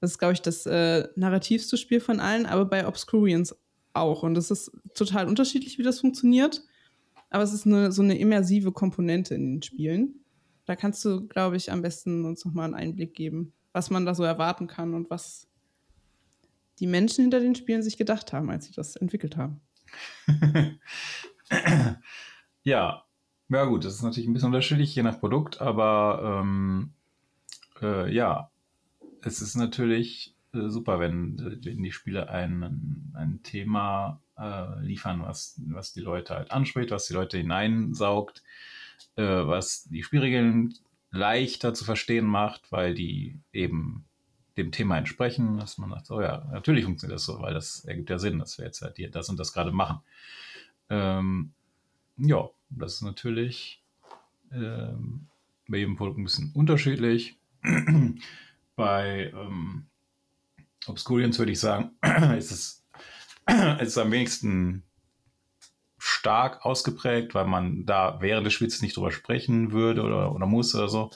Das 0.01 0.13
ist, 0.13 0.19
glaube 0.19 0.33
ich, 0.33 0.41
das 0.41 0.65
äh, 0.65 1.09
narrativste 1.15 1.77
Spiel 1.77 2.01
von 2.01 2.21
allen, 2.21 2.47
aber 2.47 2.65
bei 2.65 2.89
Obscurians 2.89 3.55
auch. 3.93 4.23
Und 4.23 4.39
es 4.39 4.51
ist 4.51 4.73
total 4.95 5.29
unterschiedlich, 5.29 5.77
wie 5.77 5.83
das 5.83 6.01
funktioniert. 6.01 6.63
Aber 7.29 7.43
es 7.43 7.53
ist 7.53 7.67
eine, 7.67 7.93
so 7.93 8.01
eine 8.01 8.17
immersive 8.17 8.73
Komponente 8.73 9.35
in 9.35 9.57
den 9.57 9.63
Spielen. 9.63 10.25
Da 10.65 10.75
kannst 10.75 11.05
du, 11.05 11.27
glaube 11.27 11.59
ich, 11.59 11.71
am 11.71 11.83
besten 11.83 12.25
uns 12.25 12.47
nochmal 12.47 12.65
einen 12.65 12.75
Einblick 12.75 13.13
geben, 13.13 13.53
was 13.75 13.91
man 13.91 14.07
da 14.07 14.15
so 14.15 14.23
erwarten 14.23 14.69
kann 14.69 14.95
und 14.95 15.11
was 15.11 15.47
die 16.79 16.87
Menschen 16.87 17.25
hinter 17.25 17.41
den 17.41 17.57
Spielen 17.57 17.83
sich 17.83 17.99
gedacht 17.99 18.33
haben, 18.33 18.49
als 18.49 18.65
sie 18.65 18.73
das 18.73 18.97
entwickelt 18.97 19.37
haben. 19.37 19.61
ja, 22.63 23.05
ja 23.51 23.65
gut, 23.67 23.85
das 23.85 23.97
ist 23.97 24.03
natürlich 24.03 24.31
ein 24.31 24.33
bisschen 24.33 24.47
unterschiedlich, 24.47 24.95
je 24.95 25.03
nach 25.03 25.21
Produkt, 25.21 25.61
aber 25.61 26.41
ähm, 26.43 26.95
äh, 27.83 28.13
ja, 28.13 28.51
es 29.23 29.41
ist 29.41 29.57
natürlich 29.57 30.35
äh, 30.55 30.69
super, 30.69 31.01
wenn, 31.01 31.61
wenn 31.65 31.83
die 31.83 31.93
Spiele 31.93 32.29
ein, 32.31 33.13
ein 33.15 33.43
Thema 33.43 34.21
äh, 34.39 34.81
liefern, 34.81 35.23
was, 35.23 35.61
was 35.67 35.93
die 35.93 36.01
Leute 36.01 36.35
halt 36.35 36.51
anspricht, 36.51 36.91
was 36.91 37.07
die 37.07 37.15
Leute 37.15 37.39
hineinsaugt, 37.39 38.43
äh, 39.17 39.23
was 39.23 39.85
die 39.85 40.03
Spielregeln 40.03 40.75
leichter 41.11 41.75
zu 41.75 41.85
verstehen 41.85 42.27
macht, 42.27 42.71
weil 42.73 42.95
die 42.95 43.39
eben 43.53 44.05
dem 44.57 44.73
Thema 44.73 44.97
entsprechen, 44.97 45.59
dass 45.59 45.79
man 45.79 45.91
sagt, 45.91 46.11
oh 46.11 46.21
ja, 46.21 46.47
natürlich 46.53 46.85
funktioniert 46.85 47.17
das 47.17 47.25
so, 47.25 47.41
weil 47.41 47.55
das 47.55 47.85
ergibt 47.85 48.11
ja 48.11 48.19
Sinn, 48.19 48.39
dass 48.39 48.59
wir 48.59 48.65
jetzt 48.65 48.83
halt 48.83 48.97
hier 48.97 49.11
das 49.11 49.29
und 49.29 49.39
das 49.39 49.53
gerade 49.53 49.73
machen. 49.73 50.01
Ähm, 50.89 51.53
ja, 52.17 52.49
das 52.71 52.95
ist 52.95 53.03
natürlich 53.03 53.83
ähm, 54.53 55.27
bei 55.69 55.79
jedem 55.79 55.97
Produkt 55.97 56.19
ein 56.19 56.25
bisschen 56.25 56.53
unterschiedlich. 56.55 57.37
bei 58.77 59.33
ähm, 59.35 59.87
Obscurians 60.87 61.39
würde 61.39 61.53
ich 61.53 61.61
sagen, 61.61 61.91
ist 62.37 62.51
es, 62.53 62.85
ist 63.81 63.99
am 63.99 64.13
wenigsten 64.13 64.83
stark 65.99 66.65
ausgeprägt, 66.65 67.35
weil 67.35 67.47
man 67.47 67.85
da 67.85 68.19
während 68.21 68.47
des 68.47 68.55
Spiels 68.55 68.83
nicht 68.83 68.97
drüber 68.97 69.11
sprechen 69.11 69.73
würde 69.73 70.03
oder, 70.03 70.35
oder 70.35 70.47
muss 70.47 70.75
oder 70.75 70.89
so. 70.89 71.11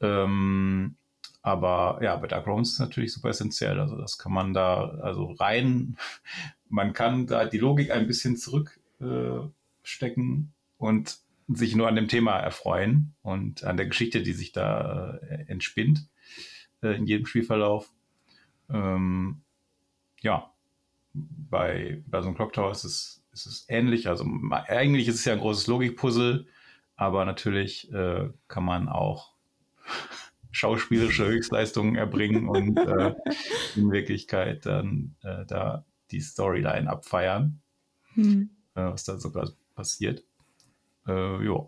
Ähm, 0.00 0.96
aber 1.42 1.98
ja, 2.02 2.16
bei 2.16 2.28
Dark 2.28 2.46
Romans 2.46 2.72
ist 2.72 2.78
natürlich 2.78 3.12
super 3.12 3.30
essentiell. 3.30 3.80
Also 3.80 3.96
das 3.96 4.16
kann 4.16 4.32
man 4.32 4.54
da, 4.54 4.90
also 5.02 5.32
rein, 5.32 5.96
man 6.68 6.92
kann 6.92 7.26
da 7.26 7.44
die 7.44 7.58
Logik 7.58 7.90
ein 7.90 8.06
bisschen 8.06 8.36
zurückstecken 8.36 9.52
äh, 10.20 10.82
und 10.82 11.18
sich 11.54 11.74
nur 11.74 11.88
an 11.88 11.96
dem 11.96 12.08
Thema 12.08 12.38
erfreuen 12.38 13.14
und 13.22 13.64
an 13.64 13.76
der 13.76 13.86
Geschichte, 13.86 14.22
die 14.22 14.32
sich 14.32 14.52
da 14.52 15.18
äh, 15.28 15.44
entspinnt 15.48 16.08
äh, 16.82 16.96
in 16.96 17.06
jedem 17.06 17.26
Spielverlauf. 17.26 17.90
Ähm, 18.70 19.42
ja, 20.20 20.52
bei, 21.14 22.02
bei 22.06 22.20
so 22.20 22.28
einem 22.28 22.36
Clock 22.36 22.52
Tower 22.52 22.70
ist 22.70 22.84
es, 22.84 23.22
ist 23.32 23.46
es 23.46 23.66
ähnlich. 23.68 24.08
Also 24.08 24.24
eigentlich 24.50 25.08
ist 25.08 25.16
es 25.16 25.24
ja 25.24 25.32
ein 25.32 25.40
großes 25.40 25.66
Logikpuzzle, 25.66 26.46
aber 26.96 27.24
natürlich 27.24 27.92
äh, 27.92 28.30
kann 28.48 28.64
man 28.64 28.88
auch 28.88 29.32
schauspielerische 30.50 31.26
Höchstleistungen 31.26 31.96
erbringen 31.96 32.48
und 32.48 32.78
äh, 32.78 33.14
in 33.76 33.90
Wirklichkeit 33.90 34.66
dann 34.66 35.16
äh, 35.22 35.44
da 35.46 35.84
die 36.10 36.20
Storyline 36.20 36.88
abfeiern, 36.88 37.60
hm. 38.14 38.50
äh, 38.74 38.84
was 38.84 39.04
da 39.04 39.18
sogar 39.18 39.50
passiert. 39.74 40.22
Äh, 41.06 41.44
ja, 41.44 41.66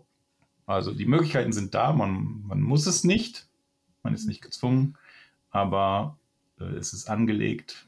also 0.65 0.93
die 0.93 1.05
Möglichkeiten 1.05 1.53
sind 1.53 1.73
da, 1.73 1.93
man, 1.93 2.43
man 2.47 2.61
muss 2.61 2.87
es 2.87 3.03
nicht, 3.03 3.47
man 4.03 4.13
ist 4.13 4.27
nicht 4.27 4.41
gezwungen, 4.41 4.97
aber 5.51 6.17
äh, 6.59 6.63
es 6.63 6.93
ist 6.93 7.09
angelegt 7.09 7.85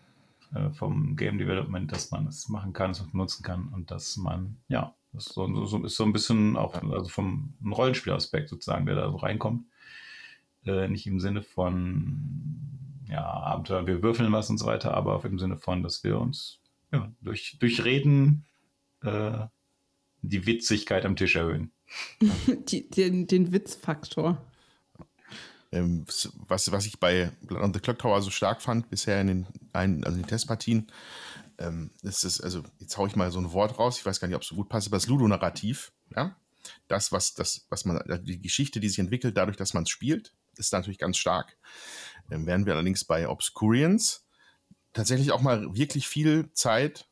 äh, 0.54 0.70
vom 0.72 1.16
Game 1.16 1.38
Development, 1.38 1.92
dass 1.92 2.12
man 2.12 2.28
es 2.28 2.50
machen 2.50 2.74
kann, 2.74 2.92
es 2.92 3.04
nutzen 3.14 3.44
kann 3.44 3.70
und 3.70 3.92
dass 3.92 4.18
man, 4.18 4.58
ja, 4.68 4.94
das 5.14 5.28
ist 5.28 5.34
so, 5.34 5.66
so, 5.66 5.84
ist 5.84 5.96
so 5.96 6.04
ein 6.04 6.14
bisschen 6.14 6.58
auch 6.58 6.76
also 6.76 7.10
vom 7.10 7.54
Rollenspielaspekt 7.66 8.50
sozusagen, 8.50 8.86
der 8.86 8.96
da 8.96 9.10
so 9.10 9.18
reinkommt. 9.18 9.66
Äh, 10.66 10.90
nicht 10.90 11.08
im 11.08 11.20
Sinne 11.20 11.42
von 11.42 13.04
ja, 13.10 13.24
Abenteuer, 13.26 13.88
wir 13.88 14.04
würfeln 14.04 14.32
was 14.32 14.50
und 14.50 14.58
so 14.58 14.66
weiter, 14.66 14.94
aber 14.94 15.24
im 15.26 15.40
Sinne 15.40 15.58
von, 15.58 15.82
dass 15.82 16.04
wir 16.04 16.20
uns 16.20 16.60
ja, 16.92 17.12
durch, 17.22 17.58
durch 17.60 17.84
Reden 17.84 18.46
äh, 19.02 19.48
die 20.30 20.46
Witzigkeit 20.46 21.06
am 21.06 21.16
Tisch 21.16 21.36
erhöhen. 21.36 21.72
die, 22.48 22.90
den, 22.90 23.28
den 23.28 23.52
Witzfaktor. 23.52 24.46
Ähm, 25.72 26.06
was, 26.48 26.72
was 26.72 26.86
ich 26.86 27.00
bei 27.00 27.32
Blood 27.42 27.62
on 27.62 27.74
the 27.74 27.80
Clock 27.80 28.00
Tower 28.00 28.22
so 28.22 28.30
stark 28.30 28.62
fand 28.62 28.90
bisher 28.90 29.20
in 29.20 29.28
den, 29.28 29.48
ein, 29.74 30.04
also 30.04 30.16
in 30.16 30.24
den 30.24 30.30
Testpartien, 30.30 30.88
ähm, 31.58 31.92
ist 32.04 32.24
es, 32.24 32.40
also 32.40 32.63
jetzt 32.80 32.98
haue 32.98 33.08
ich 33.08 33.16
mal 33.16 33.32
so 33.32 33.40
ein 33.40 33.52
Wort 33.52 33.78
raus, 33.80 33.98
ich 33.98 34.06
weiß 34.06 34.20
gar 34.20 34.28
nicht, 34.28 34.36
ob 34.36 34.44
es 34.44 34.48
so 34.48 34.56
gut 34.56 34.70
passt, 34.70 34.88
aber 34.88 34.98
das 34.98 35.08
Ludonarrativ, 35.08 35.92
ja, 36.16 36.36
das, 36.88 37.12
was, 37.12 37.34
das, 37.34 37.66
was 37.70 37.86
man, 37.86 38.02
die 38.24 38.42
Geschichte, 38.42 38.80
die 38.80 38.90
sich 38.90 39.00
entwickelt, 39.00 39.38
dadurch, 39.38 39.58
dass 39.58 39.74
man 39.74 39.84
es 39.84 39.90
spielt, 39.90 40.34
ist 40.56 40.74
natürlich 40.74 40.98
ganz 40.98 41.18
stark. 41.18 41.58
Ähm, 42.32 42.46
während 42.46 42.66
wir 42.66 42.74
allerdings 42.74 43.06
bei 43.06 43.28
Obscurians 43.28 44.26
tatsächlich 44.94 45.32
auch 45.32 45.42
mal 45.42 45.76
wirklich 45.76 46.08
viel 46.08 46.52
Zeit, 46.54 47.08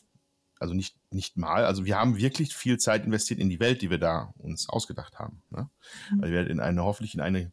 also 0.66 0.74
nicht, 0.74 0.96
nicht 1.12 1.38
mal, 1.38 1.64
also 1.64 1.86
wir 1.86 1.96
haben 1.96 2.18
wirklich 2.18 2.56
viel 2.56 2.78
Zeit 2.80 3.06
investiert 3.06 3.40
in 3.40 3.50
die 3.50 3.60
Welt, 3.60 3.84
die 3.84 3.92
wir 3.92 4.00
da 4.00 4.34
uns 4.40 4.68
ausgedacht 4.68 5.20
haben. 5.20 5.44
Ne? 5.52 5.70
Mhm. 6.12 6.22
Weil 6.22 6.32
wir 6.32 6.48
in 6.48 6.60
eine, 6.60 6.84
hoffentlich 6.84 7.14
in 7.14 7.22
eine 7.22 7.52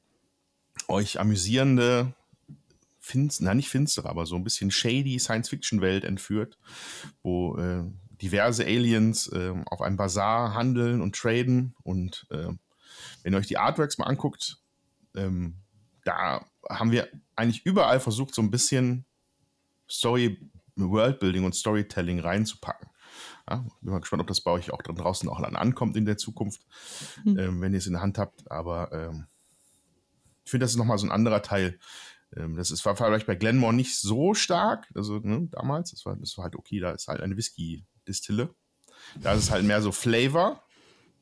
euch 0.88 1.20
amüsierende, 1.20 2.14
finst, 2.98 3.42
na 3.42 3.53
nicht 3.53 3.68
finstere, 3.68 4.09
aber 4.09 4.25
so 4.25 4.37
ein 4.37 4.44
bisschen 4.44 4.70
shady 4.70 5.18
Science-Fiction-Welt 5.18 6.05
entführt, 6.05 6.57
wo 7.22 7.59
äh, 7.59 7.85
diverse 8.22 8.64
Aliens 8.64 9.27
äh, 9.29 9.53
auf 9.66 9.83
einem 9.83 9.96
Bazar 9.96 10.55
handeln 10.55 11.03
und 11.03 11.14
traden. 11.14 11.75
Und 11.83 12.27
äh, 12.31 12.48
wenn 13.22 13.35
ihr 13.35 13.38
euch 13.38 13.48
die 13.48 13.59
Artworks 13.59 13.98
mal 13.98 14.07
anguckt, 14.07 14.59
ähm, 15.14 15.57
da 16.05 16.46
haben 16.70 16.92
wir 16.92 17.09
eigentlich 17.37 17.66
überall 17.66 18.01
versucht, 18.01 18.35
so 18.35 18.40
ein 18.40 18.51
bisschen 18.51 19.05
Story, 19.90 20.38
Worldbuilding 20.77 21.44
und 21.44 21.55
Storytelling 21.55 22.20
reinzupacken. 22.20 22.88
Ja, 23.48 23.64
bin 23.81 23.92
mal 23.92 24.00
gespannt, 24.00 24.20
ob 24.20 24.28
das 24.28 24.40
bei 24.40 24.50
euch 24.50 24.70
auch 24.72 24.83
draußen 24.83 25.28
auch 25.28 25.40
dann 25.40 25.57
ankommt 25.57 25.96
in 25.96 26.05
der 26.05 26.16
Zukunft, 26.16 26.62
mhm. 27.24 27.38
ähm, 27.38 27.61
wenn 27.61 27.72
ihr 27.72 27.78
es 27.78 27.87
in 27.87 27.94
der 27.94 28.02
Hand 28.02 28.18
habt. 28.18 28.50
Aber 28.50 28.92
ähm, 28.92 29.26
ich 30.44 30.50
finde, 30.50 30.64
das 30.64 30.72
ist 30.72 30.76
nochmal 30.76 30.98
so 30.98 31.07
ein 31.07 31.12
anderer 31.12 31.42
Teil. 31.42 31.78
Ähm, 32.37 32.57
das 32.57 32.70
ist, 32.70 32.85
war 32.85 32.96
vielleicht 32.96 33.26
bei 33.26 33.35
Glenmore 33.35 33.74
nicht 33.74 33.98
so 33.98 34.35
stark, 34.35 34.88
also 34.94 35.18
ne, 35.18 35.48
damals. 35.50 35.90
Das 35.90 36.07
war, 36.07 36.16
das 36.16 36.37
war 36.38 36.44
halt 36.44 36.57
okay, 36.57 36.81
da 36.81 36.92
ist 36.92 37.09
halt 37.09 37.20
eine 37.20 37.37
Whisky-Distille. 37.37 38.55
Da 39.20 39.33
ist 39.33 39.44
es 39.44 39.50
halt 39.50 39.64
mehr 39.64 39.83
so 39.83 39.92
Flavor. 39.92 40.62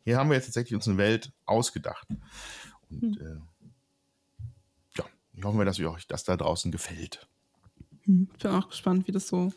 Hier 0.04 0.18
haben 0.18 0.28
wir 0.28 0.36
jetzt 0.36 0.46
tatsächlich 0.46 0.74
uns 0.74 0.88
eine 0.88 0.98
Welt 0.98 1.32
ausgedacht. 1.46 2.06
Und 2.90 3.02
mhm. 3.02 3.18
äh, 3.20 3.40
hoffen 5.44 5.58
wir, 5.58 5.64
dass 5.64 5.80
euch 5.80 6.06
das 6.06 6.24
da 6.24 6.36
draußen 6.36 6.70
gefällt. 6.70 7.26
Hm, 8.04 8.28
ich 8.32 8.42
bin 8.42 8.50
auch 8.52 8.68
gespannt, 8.68 9.06
wie 9.06 9.12
das 9.12 9.28
so 9.28 9.52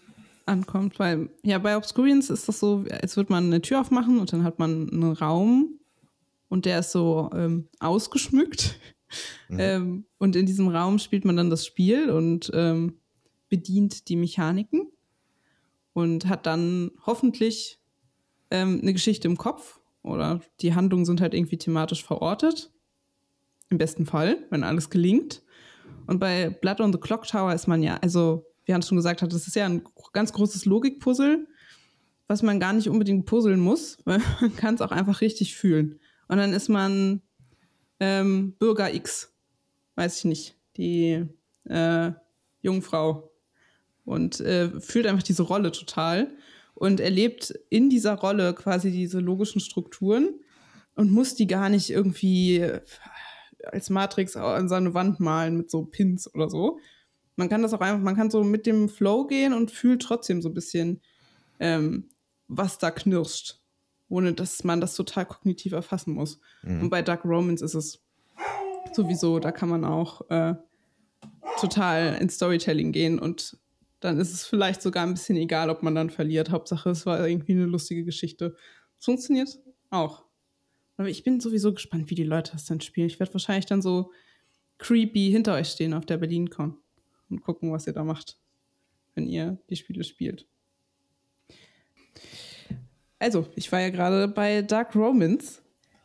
ankommt, 0.46 1.00
weil 1.00 1.30
ja, 1.44 1.58
bei 1.58 1.78
Obscurians 1.78 2.30
ist 2.30 2.48
das 2.48 2.60
so, 2.60 2.86
als 2.90 3.16
würde 3.18 3.32
man 3.32 3.46
eine 3.46 3.62
Tür 3.62 3.82
aufmachen 3.82 4.20
und 4.20 4.34
dann 4.34 4.44
hat 4.44 4.60
man 4.60 4.90
einen 4.90 5.14
Raum 5.14 5.80
und 6.50 6.66
der 6.66 6.80
ist 6.80 6.92
so 6.92 7.30
ähm, 7.34 7.68
ausgeschmückt. 7.80 8.80
Mhm. 9.48 9.60
Ähm, 9.60 10.06
und 10.18 10.36
in 10.36 10.48
diesem 10.48 10.68
Raum 10.70 10.98
spielt 10.98 11.24
man 11.24 11.38
dann 11.38 11.52
das 11.52 11.66
Spiel 11.66 12.10
und 12.10 12.50
ähm, 12.54 12.98
bedient 13.48 14.10
die 14.10 14.16
Mechaniken 14.16 14.88
und 15.94 16.26
hat 16.26 16.48
dann 16.48 16.90
hoffentlich 17.06 17.80
ähm, 18.50 18.80
eine 18.82 18.94
Geschichte 18.94 19.28
im 19.28 19.38
Kopf 19.38 19.80
oder 20.02 20.42
die 20.62 20.74
Handlungen 20.74 21.06
sind 21.06 21.22
halt 21.22 21.34
irgendwie 21.34 21.58
thematisch 21.58 22.04
verortet. 22.04 22.72
Im 23.70 23.78
besten 23.78 24.06
Fall, 24.06 24.46
wenn 24.50 24.64
alles 24.64 24.90
gelingt. 24.90 25.44
Und 26.06 26.20
bei 26.20 26.50
Blood 26.50 26.82
on 26.82 26.92
the 26.92 27.00
Clock 27.00 27.28
Tower 27.28 27.54
ist 27.54 27.68
man 27.68 27.82
ja, 27.82 27.98
also, 27.98 28.46
wie 28.66 28.74
Hans 28.74 28.88
schon 28.88 28.98
gesagt 28.98 29.22
hat, 29.22 29.34
das 29.34 29.48
ist 29.48 29.56
ja 29.56 29.66
ein 29.66 29.84
ganz 30.14 30.34
großes 30.34 30.66
Logikpuzzle, 30.66 31.48
was 32.28 32.42
man 32.44 32.60
gar 32.60 32.74
nicht 32.74 32.90
unbedingt 32.90 33.26
puzzeln 33.26 33.60
muss, 33.60 33.98
weil 34.06 34.22
man 34.42 34.56
kann 34.56 34.76
es 34.76 34.82
auch 34.82 34.92
einfach 34.92 35.22
richtig 35.22 35.56
fühlen. 35.56 36.00
Und 36.28 36.38
dann 36.38 36.54
ist 36.54 36.70
man 36.70 37.22
ähm, 38.00 38.56
Bürger 38.58 38.94
X, 38.94 39.34
weiß 39.96 40.20
ich 40.20 40.26
nicht, 40.26 40.58
die 40.78 41.26
äh, 41.66 42.12
Jungfrau 42.62 43.32
und 44.06 44.40
äh, 44.40 44.70
fühlt 44.80 45.08
einfach 45.08 45.24
diese 45.24 45.44
Rolle 45.44 45.72
total 45.72 46.32
und 46.74 47.00
erlebt 47.00 47.54
in 47.70 47.90
dieser 47.90 48.16
Rolle 48.16 48.54
quasi 48.54 48.92
diese 48.92 49.20
logischen 49.20 49.62
Strukturen 49.62 50.40
und 50.96 51.12
muss 51.12 51.36
die 51.36 51.48
gar 51.48 51.70
nicht 51.70 51.90
irgendwie 51.90 52.66
als 53.66 53.90
Matrix 53.90 54.36
an 54.36 54.68
seine 54.68 54.94
Wand 54.94 55.20
malen 55.20 55.58
mit 55.58 55.72
so 55.72 55.86
Pins 55.86 56.34
oder 56.34 56.50
so. 56.50 56.80
Man 57.36 57.50
kann 57.50 57.62
das 57.62 57.74
auch 57.74 57.82
einfach, 57.82 58.02
man 58.02 58.16
kann 58.16 58.30
so 58.30 58.44
mit 58.44 58.66
dem 58.66 58.90
Flow 58.90 59.26
gehen 59.26 59.54
und 59.54 59.72
fühlt 59.72 60.02
trotzdem 60.02 60.42
so 60.42 60.50
ein 60.50 60.54
bisschen, 60.54 61.02
ähm, 61.60 62.10
was 62.48 62.78
da 62.78 62.92
knirscht, 62.92 63.60
ohne 64.10 64.34
dass 64.34 64.64
man 64.64 64.82
das 64.82 64.96
total 64.96 65.26
kognitiv 65.26 65.74
erfassen 65.74 66.14
muss. 66.14 66.40
Mhm. 66.62 66.82
Und 66.84 66.90
bei 66.90 67.02
Dark 67.02 67.26
Romans 67.26 67.62
ist 67.62 67.74
es 67.74 68.04
sowieso, 68.94 69.40
da 69.40 69.52
kann 69.52 69.70
man 69.70 69.86
auch 69.86 70.30
äh, 70.30 70.54
total 71.60 72.18
ins 72.22 72.36
Storytelling 72.36 72.92
gehen 72.92 73.20
und 73.20 73.58
dann 74.00 74.20
ist 74.20 74.34
es 74.34 74.46
vielleicht 74.46 74.82
sogar 74.82 75.06
ein 75.06 75.14
bisschen 75.14 75.38
egal, 75.38 75.70
ob 75.70 75.82
man 75.82 75.96
dann 75.96 76.10
verliert. 76.10 76.52
Hauptsache, 76.52 76.90
es 76.90 77.06
war 77.06 77.26
irgendwie 77.26 77.54
eine 77.54 77.66
lustige 77.66 78.04
Geschichte. 78.04 78.56
Es 79.00 79.06
funktioniert 79.06 79.60
auch. 79.92 80.26
Aber 80.98 81.08
ich 81.08 81.24
bin 81.24 81.40
sowieso 81.40 81.74
gespannt, 81.74 82.10
wie 82.10 82.16
die 82.16 82.26
Leute 82.26 82.52
das 82.52 82.66
dann 82.66 82.82
spielen. 82.82 83.08
Ich 83.08 83.20
werde 83.20 83.34
wahrscheinlich 83.34 83.66
dann 83.66 83.82
so 83.82 84.12
creepy 84.78 85.32
hinter 85.32 85.54
euch 85.54 85.70
stehen 85.70 85.94
auf 85.94 86.06
der 86.06 86.18
BerlinCon 86.18 86.78
und 87.30 87.42
gucken, 87.42 87.72
was 87.72 87.88
ihr 87.88 87.94
da 87.94 88.04
macht, 88.04 88.38
wenn 89.16 89.28
ihr 89.28 89.58
die 89.70 89.76
Spiele 89.76 90.04
spielt. 90.04 90.48
Also, 93.20 93.48
ich 93.56 93.72
war 93.72 93.80
ja 93.80 93.90
gerade 93.90 94.28
bei 94.28 94.62
Dark 94.62 94.96
Romans 94.96 95.62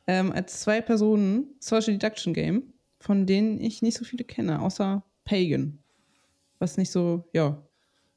ähm, 0.06 0.32
als 0.32 0.60
zwei 0.60 0.80
Personen 0.80 1.54
Social 1.58 1.98
Deduction 1.98 2.32
Game, 2.32 2.72
von 3.00 3.26
denen 3.26 3.60
ich 3.60 3.82
nicht 3.82 3.98
so 3.98 4.04
viele 4.04 4.24
kenne, 4.24 4.60
außer 4.62 5.04
Pagan. 5.24 5.80
Was 6.58 6.76
nicht 6.76 6.90
so, 6.90 7.28
ja, 7.32 7.62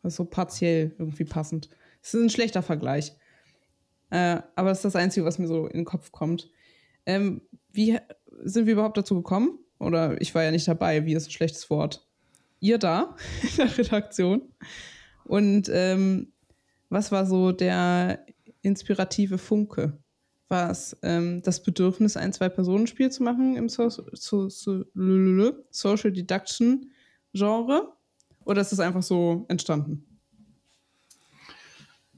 was 0.02 0.16
so 0.16 0.26
partiell 0.26 0.96
irgendwie 0.98 1.26
passend. 1.26 1.70
Es 2.02 2.14
ist 2.14 2.22
ein 2.22 2.30
schlechter 2.30 2.62
Vergleich. 2.62 3.14
Äh, 4.10 4.42
aber 4.56 4.72
es 4.72 4.80
ist 4.80 4.86
das 4.86 4.96
Einzige, 4.96 5.26
was 5.26 5.40
mir 5.40 5.48
so 5.48 5.68
in 5.68 5.80
den 5.80 5.86
Kopf 5.86 6.12
kommt. 6.12 6.50
Ähm, 7.06 7.42
wie 7.72 7.98
sind 8.44 8.66
wir 8.66 8.74
überhaupt 8.74 8.98
dazu 8.98 9.16
gekommen? 9.16 9.60
Oder 9.80 10.20
ich 10.22 10.36
war 10.36 10.44
ja 10.44 10.52
nicht 10.52 10.68
dabei, 10.68 11.06
wie 11.06 11.14
ist 11.14 11.28
ein 11.28 11.32
schlechtes 11.32 11.70
Wort? 11.70 12.08
Ihr 12.62 12.78
da 12.78 13.18
in 13.42 13.58
der 13.58 13.78
Redaktion. 13.78 14.44
Und 15.26 15.70
ähm, 15.74 16.32
was 16.90 17.12
war 17.12 17.26
so 17.26 17.52
der 17.52 18.26
inspirative 18.62 19.38
Funke? 19.38 19.98
War 20.48 20.70
es 20.70 20.98
ähm, 21.02 21.42
das 21.42 21.64
Bedürfnis, 21.64 22.16
ein 22.16 22.34
Zwei-Personen-Spiel 22.34 23.12
zu 23.12 23.24
machen 23.24 23.56
im 23.58 23.68
so 23.68 23.90
so 23.90 24.50
so 24.50 24.86
Social 25.70 26.12
Deduction 26.12 26.92
Genre? 27.34 27.94
Oder 28.46 28.62
ist 28.62 28.74
es 28.74 28.80
einfach 28.80 29.04
so 29.04 29.46
entstanden? 29.50 30.06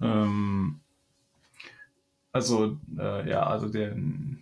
Ähm, 0.02 0.80
also, 2.32 2.80
äh, 2.98 3.30
ja, 3.30 3.46
also 3.46 3.70
den, 3.70 4.42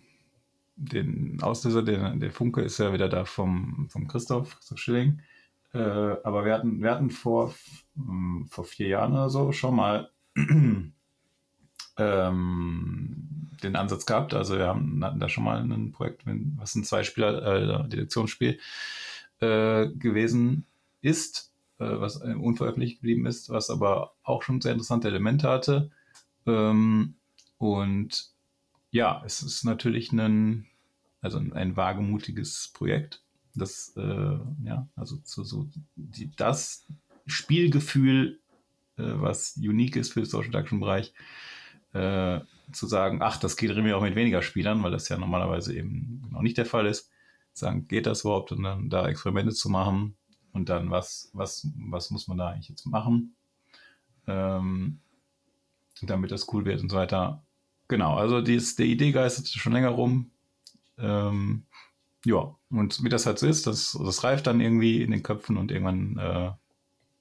den 0.76 1.38
Auslöser, 1.42 1.82
der, 1.82 2.14
der 2.16 2.30
Funke 2.30 2.62
ist 2.62 2.78
ja 2.78 2.92
wieder 2.92 3.08
da 3.08 3.24
vom, 3.24 3.88
vom 3.90 4.08
Christoph, 4.08 4.56
Christoph 4.56 4.78
Schilling. 4.78 5.20
Äh, 5.74 5.78
aber 5.78 6.44
wir 6.44 6.52
hatten, 6.54 6.82
wir 6.82 6.90
hatten 6.90 7.10
vor, 7.10 7.54
hm, 7.96 8.46
vor 8.50 8.64
vier 8.64 8.88
Jahren 8.88 9.12
oder 9.12 9.30
so 9.30 9.52
schon 9.52 9.76
mal 9.76 10.10
ähm, 11.96 13.50
den 13.62 13.76
Ansatz 13.76 14.06
gehabt. 14.06 14.34
Also 14.34 14.58
wir 14.58 14.66
haben, 14.66 15.04
hatten 15.04 15.20
da 15.20 15.28
schon 15.28 15.44
mal 15.44 15.60
ein 15.62 15.92
Projekt, 15.92 16.22
was 16.56 16.74
ein 16.74 16.84
Zweispieler-Deduktionsspiel 16.84 18.58
äh, 19.40 19.82
äh, 19.82 19.88
gewesen 19.94 20.66
ist, 21.00 21.52
äh, 21.78 21.84
was 21.84 22.16
unveröffentlicht 22.16 22.98
geblieben 22.98 23.26
ist, 23.26 23.50
was 23.50 23.70
aber 23.70 24.14
auch 24.22 24.42
schon 24.42 24.60
sehr 24.60 24.72
interessante 24.72 25.08
Elemente 25.08 25.48
hatte. 25.48 25.90
Ähm, 26.46 27.14
und 27.58 28.30
ja, 28.90 29.22
es 29.24 29.42
ist 29.42 29.64
natürlich 29.64 30.12
ein, 30.12 30.66
also 31.20 31.38
ein 31.38 31.76
wagemutiges 31.76 32.72
Projekt. 32.74 33.22
Das, 33.54 33.92
äh, 33.96 34.38
ja, 34.64 34.88
also 34.96 35.18
so, 35.24 35.42
so 35.44 35.68
die, 35.96 36.30
das 36.36 36.86
Spielgefühl, 37.26 38.40
äh, 38.96 39.02
was 39.02 39.56
unique 39.56 39.96
ist 39.96 40.12
für 40.12 40.20
den 40.20 40.26
Social 40.26 40.50
Deduction 40.50 40.80
Bereich, 40.80 41.12
äh, 41.92 42.40
zu 42.72 42.86
sagen, 42.86 43.20
ach, 43.22 43.36
das 43.36 43.56
geht 43.56 43.70
irgendwie 43.70 43.92
auch 43.92 44.02
mit 44.02 44.14
weniger 44.14 44.42
Spielern, 44.42 44.82
weil 44.82 44.90
das 44.90 45.08
ja 45.08 45.18
normalerweise 45.18 45.74
eben 45.74 46.22
genau 46.24 46.40
nicht 46.40 46.56
der 46.56 46.66
Fall 46.66 46.86
ist. 46.86 47.10
Sagen, 47.52 47.86
geht 47.86 48.06
das 48.06 48.22
überhaupt 48.22 48.52
und 48.52 48.62
dann 48.62 48.88
da 48.88 49.06
Experimente 49.08 49.52
zu 49.52 49.68
machen 49.68 50.16
und 50.52 50.68
dann 50.70 50.90
was, 50.90 51.30
was, 51.34 51.68
was 51.76 52.10
muss 52.10 52.28
man 52.28 52.38
da 52.38 52.48
eigentlich 52.48 52.70
jetzt 52.70 52.86
machen, 52.86 53.34
ähm, 54.26 55.00
damit 56.00 56.30
das 56.30 56.50
cool 56.52 56.64
wird 56.64 56.80
und 56.80 56.90
so 56.90 56.96
weiter. 56.96 57.42
Genau, 57.88 58.16
also 58.16 58.40
die, 58.40 58.56
die 58.56 58.84
Idee 58.84 59.12
geistert 59.12 59.48
schon 59.48 59.74
länger 59.74 59.90
rum. 59.90 60.30
Ähm, 60.96 61.66
ja, 62.24 62.54
und 62.70 63.02
wie 63.02 63.08
das 63.08 63.26
halt 63.26 63.38
so 63.38 63.46
ist, 63.46 63.66
das, 63.66 63.98
das 64.00 64.24
reift 64.24 64.46
dann 64.46 64.60
irgendwie 64.60 65.02
in 65.02 65.10
den 65.10 65.22
Köpfen 65.22 65.56
und 65.56 65.70
irgendwann 65.70 66.18
äh, 66.18 66.52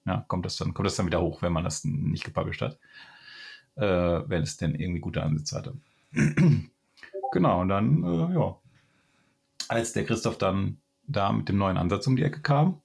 ja, 0.06 0.26
kommt, 0.28 0.46
das 0.46 0.58
dann, 0.58 0.74
kommt 0.74 0.88
das 0.88 0.96
dann 0.96 1.06
wieder 1.06 1.22
hoch, 1.22 1.42
wenn 1.42 1.54
man 1.54 1.64
das 1.64 1.84
nicht 1.84 2.24
gepublished 2.24 2.62
hat 2.62 2.80
äh, 3.76 3.82
wenn 4.30 4.44
es 4.44 4.58
denn 4.58 4.76
irgendwie 4.76 5.02
gute 5.02 5.24
Ansätze 5.24 5.58
hatte. 5.58 5.78
genau, 7.32 7.62
und 7.62 7.70
dann, 7.70 8.04
äh, 8.04 8.34
ja, 8.34 8.58
als 9.68 9.94
der 9.94 10.06
Christoph 10.06 10.38
dann 10.38 10.78
da 11.08 11.32
mit 11.32 11.50
dem 11.50 11.58
neuen 11.58 11.78
Ansatz 11.78 12.08
um 12.08 12.16
die 12.16 12.24
Ecke 12.24 12.42
kam, 12.42 12.82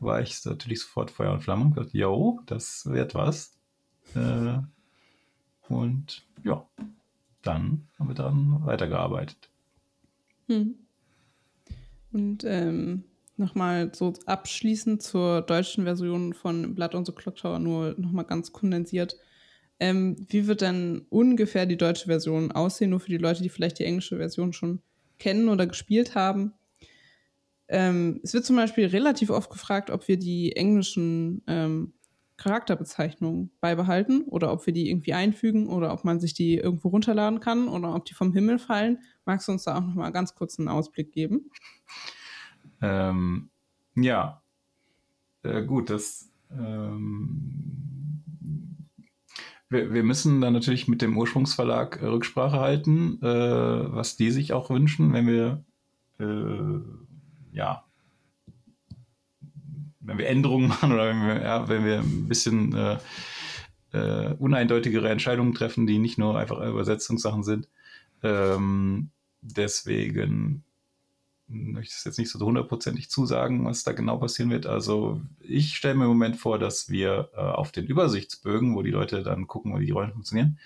war 0.00 0.20
ich 0.20 0.44
natürlich 0.44 0.80
sofort 0.80 1.10
Feuer 1.10 1.32
und 1.32 1.40
Flamme 1.40 1.64
und 1.64 1.74
gesagt, 1.74 1.94
jo, 1.94 2.40
das 2.46 2.86
wird 2.86 3.14
was. 3.14 3.56
Äh, 4.14 4.58
und 5.68 6.26
ja, 6.44 6.66
dann 7.42 7.88
haben 7.98 8.08
wir 8.08 8.14
dann 8.14 8.64
weitergearbeitet. 8.66 9.48
Hm. 10.48 10.74
Und 12.12 12.44
ähm, 12.44 13.04
nochmal 13.36 13.90
so 13.94 14.12
abschließend 14.26 15.02
zur 15.02 15.42
deutschen 15.42 15.84
Version 15.84 16.34
von 16.34 16.74
Blood 16.74 16.94
on 16.94 17.04
the 17.04 17.12
Clock 17.12 17.36
Tower, 17.36 17.58
nur 17.58 17.94
nochmal 17.98 18.24
ganz 18.24 18.52
kondensiert. 18.52 19.16
Ähm, 19.80 20.16
wie 20.28 20.46
wird 20.46 20.60
denn 20.60 21.06
ungefähr 21.08 21.66
die 21.66 21.76
deutsche 21.76 22.06
Version 22.06 22.52
aussehen? 22.52 22.90
Nur 22.90 23.00
für 23.00 23.10
die 23.10 23.16
Leute, 23.16 23.42
die 23.42 23.48
vielleicht 23.48 23.78
die 23.78 23.84
englische 23.84 24.18
Version 24.18 24.52
schon 24.52 24.80
kennen 25.18 25.48
oder 25.48 25.66
gespielt 25.66 26.14
haben. 26.14 26.52
Ähm, 27.68 28.20
es 28.22 28.34
wird 28.34 28.44
zum 28.44 28.56
Beispiel 28.56 28.86
relativ 28.86 29.30
oft 29.30 29.50
gefragt, 29.50 29.90
ob 29.90 30.06
wir 30.06 30.18
die 30.18 30.54
englischen 30.54 31.42
ähm, 31.46 31.94
Charakterbezeichnungen 32.42 33.50
beibehalten 33.60 34.22
oder 34.22 34.52
ob 34.52 34.66
wir 34.66 34.72
die 34.72 34.90
irgendwie 34.90 35.14
einfügen 35.14 35.68
oder 35.68 35.92
ob 35.92 36.04
man 36.04 36.18
sich 36.18 36.34
die 36.34 36.56
irgendwo 36.56 36.88
runterladen 36.88 37.40
kann 37.40 37.68
oder 37.68 37.94
ob 37.94 38.04
die 38.04 38.14
vom 38.14 38.32
Himmel 38.32 38.58
fallen. 38.58 38.98
Magst 39.24 39.46
du 39.46 39.52
uns 39.52 39.64
da 39.64 39.76
auch 39.76 39.80
noch 39.80 39.94
mal 39.94 40.10
ganz 40.10 40.34
kurz 40.34 40.58
einen 40.58 40.68
Ausblick 40.68 41.12
geben? 41.12 41.50
Ähm, 42.80 43.50
ja, 43.94 44.42
äh, 45.44 45.62
gut, 45.62 45.90
das 45.90 46.30
ähm, 46.50 48.22
wir, 49.72 50.02
müssen 50.02 50.40
dann 50.40 50.52
natürlich 50.52 50.88
mit 50.88 51.00
dem 51.00 51.16
Ursprungsverlag 51.16 52.02
äh, 52.02 52.06
Rücksprache 52.06 52.60
halten, 52.60 53.18
äh, 53.22 53.26
was 53.26 54.16
die 54.16 54.30
sich 54.30 54.52
auch 54.52 54.68
wünschen, 54.68 55.12
wenn 55.12 55.26
wir 55.26 55.64
äh, 56.18 57.56
ja 57.56 57.84
wenn 60.02 60.18
wir 60.18 60.28
Änderungen 60.28 60.68
machen 60.68 60.92
oder 60.92 61.08
wenn 61.08 61.26
wir, 61.26 61.42
ja, 61.42 61.68
wenn 61.68 61.84
wir 61.84 61.98
ein 62.00 62.28
bisschen 62.28 62.74
äh, 62.74 62.98
äh, 63.92 64.34
uneindeutigere 64.34 65.08
Entscheidungen 65.08 65.54
treffen, 65.54 65.86
die 65.86 65.98
nicht 65.98 66.18
nur 66.18 66.38
einfach 66.38 66.60
Übersetzungssachen 66.60 67.42
sind. 67.42 67.68
Ähm, 68.22 69.10
deswegen 69.40 70.64
möchte 71.48 71.94
es 71.96 72.04
jetzt 72.04 72.18
nicht 72.18 72.30
so 72.30 72.44
hundertprozentig 72.44 73.10
zusagen, 73.10 73.64
was 73.64 73.84
da 73.84 73.92
genau 73.92 74.16
passieren 74.16 74.50
wird. 74.50 74.66
Also 74.66 75.20
ich 75.40 75.76
stelle 75.76 75.94
mir 75.94 76.04
im 76.04 76.10
Moment 76.10 76.36
vor, 76.36 76.58
dass 76.58 76.88
wir 76.88 77.30
äh, 77.34 77.40
auf 77.40 77.72
den 77.72 77.86
Übersichtsbögen, 77.86 78.74
wo 78.74 78.82
die 78.82 78.90
Leute 78.90 79.22
dann 79.22 79.46
gucken, 79.46 79.78
wie 79.78 79.86
die 79.86 79.92
Rollen 79.92 80.12
funktionieren, 80.12 80.58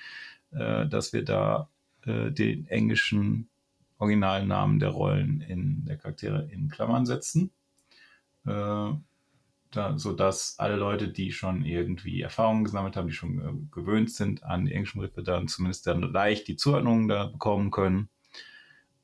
äh, 0.53 0.87
dass 0.87 1.13
wir 1.13 1.25
da 1.25 1.69
äh, 2.05 2.31
den 2.31 2.69
englischen 2.69 3.49
originalen 3.99 4.49
Namen 4.49 4.79
der 4.79 4.91
Rollen 4.91 5.41
in 5.41 5.85
der 5.85 5.97
Charaktere 5.97 6.49
in 6.53 6.69
Klammern 6.69 7.07
setzen. 7.07 7.51
Da, 9.73 9.99
sodass 9.99 10.59
alle 10.59 10.77
Leute, 10.77 11.09
die 11.09 11.33
schon 11.33 11.65
irgendwie 11.65 12.21
Erfahrungen 12.23 12.65
gesammelt 12.65 12.97
haben, 12.97 13.09
die 13.09 13.15
schon 13.15 13.41
äh, 13.41 13.75
gewöhnt 13.75 14.11
sind 14.13 14.43
an 14.45 14.65
die 14.65 14.73
englischen 14.73 15.01
Begriffe, 15.01 15.23
dann 15.23 15.49
zumindest 15.49 15.87
dann 15.87 16.01
leicht 16.01 16.49
die 16.49 16.57
Zuordnung 16.57 17.09
da 17.09 17.27
bekommen 17.27 17.71
können. 17.71 18.09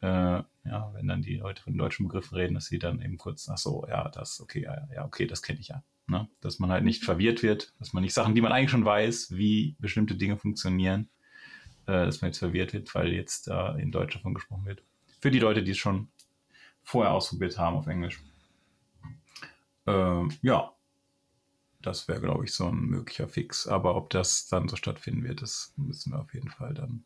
Äh, 0.00 0.42
ja, 0.64 0.90
wenn 0.94 1.08
dann 1.08 1.22
die 1.22 1.36
Leute 1.36 1.62
von 1.62 1.76
deutschen 1.76 2.06
Begriffen 2.06 2.36
reden, 2.36 2.54
dass 2.54 2.66
sie 2.66 2.78
dann 2.78 3.02
eben 3.02 3.18
kurz, 3.18 3.48
ach 3.48 3.58
so, 3.58 3.86
ja, 3.88 4.08
das, 4.08 4.40
okay, 4.40 4.62
ja, 4.62 4.88
ja 4.94 5.04
okay, 5.04 5.26
das 5.26 5.42
kenne 5.42 5.60
ich 5.60 5.68
ja. 5.68 5.82
Ne? 6.06 6.28
Dass 6.40 6.58
man 6.58 6.70
halt 6.70 6.84
nicht 6.84 7.04
verwirrt 7.04 7.42
wird, 7.42 7.72
dass 7.78 7.92
man 7.92 8.02
nicht 8.02 8.14
Sachen, 8.14 8.34
die 8.34 8.40
man 8.40 8.52
eigentlich 8.52 8.70
schon 8.70 8.84
weiß, 8.84 9.36
wie 9.36 9.76
bestimmte 9.78 10.14
Dinge 10.14 10.36
funktionieren, 10.36 11.08
äh, 11.86 12.06
dass 12.06 12.20
man 12.20 12.30
jetzt 12.30 12.38
verwirrt 12.38 12.72
wird, 12.72 12.94
weil 12.94 13.12
jetzt 13.12 13.48
da 13.48 13.76
in 13.76 13.90
Deutsch 13.90 14.14
davon 14.14 14.34
gesprochen 14.34 14.66
wird. 14.66 14.82
Für 15.20 15.30
die 15.30 15.38
Leute, 15.38 15.62
die 15.62 15.72
es 15.72 15.78
schon 15.78 16.08
vorher 16.82 17.12
ausprobiert 17.12 17.58
haben 17.58 17.76
auf 17.76 17.86
Englisch. 17.86 18.20
Ähm, 19.86 20.30
ja, 20.42 20.72
das 21.82 22.08
wäre, 22.08 22.20
glaube 22.20 22.44
ich, 22.44 22.54
so 22.54 22.68
ein 22.68 22.86
möglicher 22.86 23.28
Fix. 23.28 23.66
Aber 23.66 23.96
ob 23.96 24.10
das 24.10 24.48
dann 24.48 24.68
so 24.68 24.76
stattfinden 24.76 25.24
wird, 25.24 25.42
das 25.42 25.72
müssen 25.76 26.12
wir 26.12 26.20
auf 26.20 26.32
jeden 26.34 26.50
Fall 26.50 26.74
dann, 26.74 27.04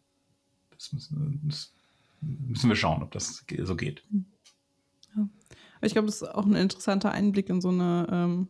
das 0.70 0.92
müssen, 0.92 1.40
das 1.48 1.72
müssen 2.20 2.68
wir 2.68 2.76
schauen, 2.76 3.02
ob 3.02 3.10
das 3.12 3.44
so 3.62 3.76
geht. 3.76 4.02
Ja. 5.16 5.28
Ich 5.82 5.92
glaube, 5.92 6.06
das 6.06 6.22
ist 6.22 6.34
auch 6.34 6.46
ein 6.46 6.54
interessanter 6.54 7.12
Einblick 7.12 7.48
in 7.48 7.60
so 7.60 7.68
eine 7.68 8.06
ähm, 8.10 8.48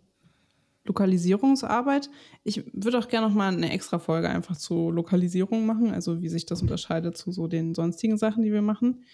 Lokalisierungsarbeit. 0.85 2.11
Ich 2.45 2.65
würde 2.73 2.99
auch 2.99 3.09
gerne 3.09 3.29
noch 3.29 3.35
mal 3.35 3.53
eine 3.53 3.71
extra 3.71 3.99
Folge 3.99 4.29
einfach 4.29 4.57
zu 4.57 4.91
Lokalisierung 4.91 5.67
machen, 5.67 5.93
also 5.93 6.23
wie 6.23 6.29
sich 6.29 6.47
das 6.47 6.63
unterscheidet 6.63 7.17
zu 7.17 7.33
so 7.33 7.49
den 7.49 7.75
sonstigen 7.75 8.17
Sachen, 8.19 8.43
die 8.43 8.53
wir 8.53 8.63
machen. 8.63 9.05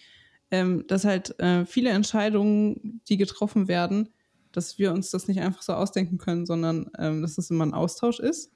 Ähm, 0.51 0.85
dass 0.87 1.07
halt 1.07 1.39
äh, 1.41 1.65
viele 1.65 1.91
Entscheidungen, 1.91 3.01
die 3.09 3.17
getroffen 3.17 3.69
werden, 3.69 4.11
dass 4.53 4.79
wir 4.79 4.93
uns 4.93 5.11
das 5.11 5.29
nicht 5.29 5.41
einfach 5.41 5.63
so 5.63 5.73
ausdenken 5.73 6.19
können, 6.19 6.47
sondern 6.47 6.91
ähm, 6.99 7.23
dass 7.23 7.39
es 7.39 7.51
immer 7.51 7.67
ein 7.67 7.75
Austausch 7.75 8.21
ist. 8.21 8.53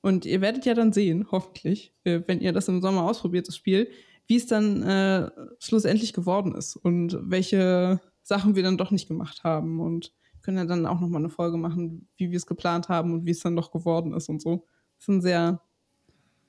Und 0.00 0.24
ihr 0.24 0.40
werdet 0.40 0.66
ja 0.66 0.74
dann 0.74 0.92
sehen, 0.92 1.26
hoffentlich, 1.30 1.92
äh, 2.04 2.20
wenn 2.26 2.40
ihr 2.40 2.52
das 2.52 2.68
im 2.68 2.80
Sommer 2.80 3.04
ausprobiert, 3.04 3.48
das 3.48 3.56
Spiel, 3.56 3.90
wie 4.26 4.36
es 4.36 4.46
dann 4.46 4.82
äh, 4.82 5.30
schlussendlich 5.58 6.12
geworden 6.12 6.54
ist 6.54 6.76
und 6.76 7.18
welche 7.22 8.00
Sachen 8.22 8.56
wir 8.56 8.62
dann 8.62 8.78
doch 8.78 8.90
nicht 8.90 9.08
gemacht 9.08 9.44
haben. 9.44 9.80
Und 9.80 10.12
können 10.46 10.58
ja 10.58 10.64
dann 10.64 10.86
auch 10.86 11.00
nochmal 11.00 11.20
eine 11.20 11.28
Folge 11.28 11.56
machen, 11.56 12.08
wie 12.16 12.30
wir 12.30 12.36
es 12.36 12.46
geplant 12.46 12.88
haben 12.88 13.12
und 13.12 13.26
wie 13.26 13.32
es 13.32 13.40
dann 13.40 13.56
doch 13.56 13.72
geworden 13.72 14.14
ist 14.14 14.28
und 14.28 14.40
so. 14.40 14.64
Das 14.96 15.02
ist 15.02 15.08
ein 15.08 15.20
sehr, 15.20 15.60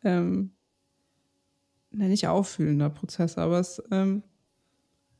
ähm, 0.04 0.52
nicht 1.90 2.28
auffühlender 2.28 2.92
Prozess, 2.92 3.40
aber 3.40 3.60
es, 3.60 3.82
ähm, 3.90 4.22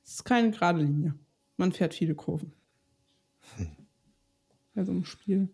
es 0.04 0.14
ist 0.14 0.26
keine 0.26 0.52
gerade 0.52 0.80
Linie. 0.80 1.16
Man 1.58 1.72
fährt 1.72 1.96
viele 1.96 2.14
Kurven. 2.14 2.54
Hm. 3.56 3.68
Bei 4.76 4.84
so 4.84 4.92
einem 4.92 5.06
Spiel. 5.06 5.50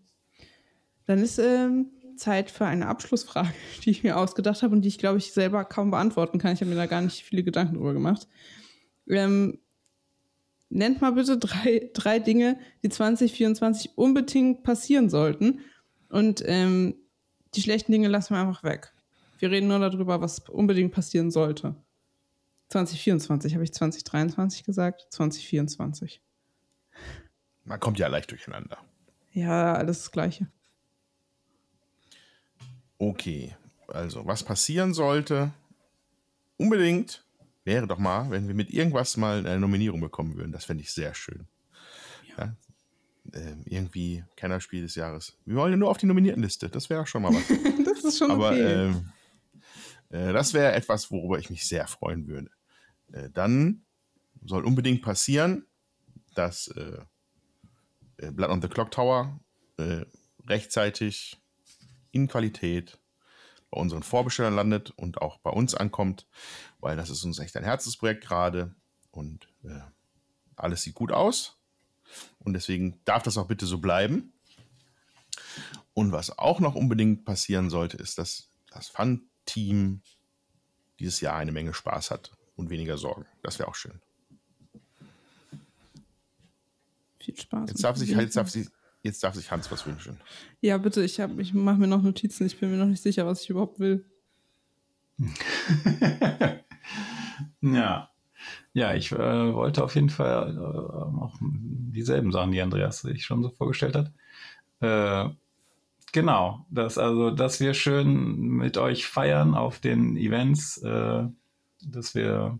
Dann 1.05 1.19
ist 1.19 1.37
ähm, 1.39 1.91
Zeit 2.15 2.49
für 2.49 2.65
eine 2.65 2.87
Abschlussfrage, 2.87 3.53
die 3.83 3.91
ich 3.91 4.03
mir 4.03 4.17
ausgedacht 4.17 4.63
habe 4.63 4.75
und 4.75 4.81
die 4.81 4.87
ich, 4.87 4.97
glaube 4.97 5.17
ich, 5.17 5.33
selber 5.33 5.65
kaum 5.65 5.91
beantworten 5.91 6.39
kann. 6.39 6.53
Ich 6.53 6.61
habe 6.61 6.69
mir 6.69 6.77
da 6.77 6.85
gar 6.85 7.01
nicht 7.01 7.23
viele 7.23 7.43
Gedanken 7.43 7.75
drüber 7.75 7.93
gemacht. 7.93 8.27
Ähm, 9.07 9.59
nennt 10.69 11.01
mal 11.01 11.11
bitte 11.11 11.37
drei, 11.37 11.89
drei 11.93 12.19
Dinge, 12.19 12.59
die 12.83 12.89
2024 12.89 13.97
unbedingt 13.97 14.63
passieren 14.63 15.09
sollten. 15.09 15.59
Und 16.09 16.43
ähm, 16.45 16.95
die 17.55 17.61
schlechten 17.61 17.91
Dinge 17.91 18.07
lassen 18.07 18.33
wir 18.33 18.41
einfach 18.41 18.63
weg. 18.63 18.93
Wir 19.39 19.51
reden 19.51 19.67
nur 19.67 19.79
darüber, 19.79 20.21
was 20.21 20.39
unbedingt 20.39 20.93
passieren 20.93 21.31
sollte. 21.31 21.75
2024 22.69 23.53
habe 23.53 23.63
ich 23.63 23.73
2023 23.73 24.63
gesagt, 24.63 25.05
2024. 25.09 26.21
Man 27.65 27.79
kommt 27.79 27.99
ja 27.99 28.07
leicht 28.07 28.31
durcheinander. 28.31 28.77
Ja, 29.31 29.73
alles 29.73 29.99
das 29.99 30.11
Gleiche. 30.11 30.47
Okay, 32.97 33.55
also 33.87 34.25
was 34.25 34.43
passieren 34.43 34.93
sollte, 34.93 35.51
unbedingt 36.57 37.25
wäre 37.63 37.87
doch 37.87 37.97
mal, 37.97 38.29
wenn 38.29 38.47
wir 38.47 38.55
mit 38.55 38.69
irgendwas 38.69 39.17
mal 39.17 39.39
eine 39.39 39.59
Nominierung 39.59 40.01
bekommen 40.01 40.35
würden. 40.35 40.51
Das 40.51 40.65
fände 40.65 40.83
ich 40.83 40.91
sehr 40.91 41.13
schön. 41.15 41.47
Ja. 42.37 42.45
ja? 42.45 42.55
Ähm, 43.33 43.63
irgendwie 43.65 44.23
Kennerspiel 44.35 44.81
des 44.81 44.95
Jahres. 44.95 45.37
Wir 45.45 45.55
wollen 45.55 45.71
ja 45.71 45.77
nur 45.77 45.89
auf 45.89 45.97
die 45.97 46.05
Nominiertenliste. 46.05 46.69
Das 46.69 46.89
wäre 46.89 47.07
schon 47.07 47.21
mal 47.21 47.33
was. 47.33 47.47
das 47.85 48.03
ist 48.03 48.17
schon 48.17 48.31
Aber, 48.31 48.51
okay. 48.51 48.89
Ähm, 48.89 49.09
äh, 50.09 50.33
das 50.33 50.53
wäre 50.53 50.73
etwas, 50.73 51.09
worüber 51.09 51.39
ich 51.39 51.49
mich 51.49 51.65
sehr 51.65 51.87
freuen 51.87 52.27
würde. 52.27 52.51
Äh, 53.13 53.29
dann 53.31 53.85
soll 54.45 54.65
unbedingt 54.65 55.01
passieren, 55.01 55.65
dass 56.35 56.67
äh, 58.17 58.31
Blood 58.31 58.49
on 58.49 58.61
the 58.61 58.67
Clock 58.67 58.91
Tower 58.91 59.39
äh, 59.77 60.05
rechtzeitig 60.47 61.37
in 62.11 62.27
Qualität 62.27 62.99
bei 63.71 63.79
unseren 63.79 64.03
Vorbestellern 64.03 64.55
landet 64.55 64.91
und 64.91 65.21
auch 65.21 65.39
bei 65.39 65.49
uns 65.49 65.73
ankommt, 65.73 66.27
weil 66.79 66.95
das 66.95 67.09
ist 67.09 67.23
uns 67.23 67.39
echt 67.39 67.55
ein 67.57 67.63
Herzensprojekt 67.63 68.23
gerade 68.23 68.75
und 69.11 69.47
äh, 69.63 69.79
alles 70.55 70.83
sieht 70.83 70.95
gut 70.95 71.11
aus 71.11 71.57
und 72.39 72.53
deswegen 72.53 72.99
darf 73.05 73.23
das 73.23 73.37
auch 73.37 73.47
bitte 73.47 73.65
so 73.65 73.79
bleiben. 73.79 74.33
Und 75.93 76.11
was 76.11 76.37
auch 76.37 76.59
noch 76.59 76.75
unbedingt 76.75 77.25
passieren 77.25 77.69
sollte, 77.69 77.97
ist, 77.97 78.17
dass 78.17 78.49
das 78.71 78.87
Fun-Team 78.89 80.01
dieses 80.99 81.21
Jahr 81.21 81.35
eine 81.35 81.51
Menge 81.51 81.73
Spaß 81.73 82.11
hat 82.11 82.31
und 82.55 82.69
weniger 82.69 82.97
Sorgen. 82.97 83.25
Das 83.41 83.59
wäre 83.59 83.69
auch 83.69 83.75
schön. 83.75 84.01
Viel 87.23 87.37
Spaß. 87.37 87.69
Jetzt 87.69 87.83
darf, 87.83 87.97
sich, 87.97 88.09
jetzt 88.09 88.35
darf 88.35 88.49
sich 88.49 88.67
Jetzt 89.03 89.21
darf 89.21 89.35
sich 89.35 89.51
Hans 89.51 89.69
was 89.69 89.85
wünschen. 89.85 90.17
Ja, 90.61 90.77
bitte, 90.77 91.03
ich, 91.03 91.19
ich 91.19 91.53
mache 91.53 91.77
mir 91.77 91.87
noch 91.87 92.01
Notizen. 92.01 92.47
Ich 92.47 92.57
bin 92.57 92.71
mir 92.71 92.77
noch 92.77 92.87
nicht 92.87 93.03
sicher, 93.03 93.25
was 93.25 93.43
ich 93.43 93.49
überhaupt 93.49 93.79
will. 93.79 94.05
ja. 97.61 98.09
Ja, 98.71 98.93
ich 98.93 99.11
äh, 99.11 99.53
wollte 99.53 99.83
auf 99.83 99.95
jeden 99.95 100.09
Fall 100.09 100.55
äh, 100.55 101.21
auch 101.21 101.35
dieselben 101.41 102.31
Sachen, 102.31 102.53
die 102.53 102.61
Andreas 102.61 103.01
sich 103.01 103.25
schon 103.25 103.43
so 103.43 103.49
vorgestellt 103.49 103.95
hat. 103.95 104.13
Äh, 104.79 105.29
genau, 106.13 106.65
dass, 106.69 106.97
also, 106.97 107.29
dass 107.29 107.59
wir 107.59 107.73
schön 107.73 108.39
mit 108.39 108.77
euch 108.77 109.05
feiern 109.05 109.53
auf 109.53 109.79
den 109.79 110.15
Events, 110.15 110.77
äh, 110.77 111.25
dass 111.81 112.15
wir 112.15 112.57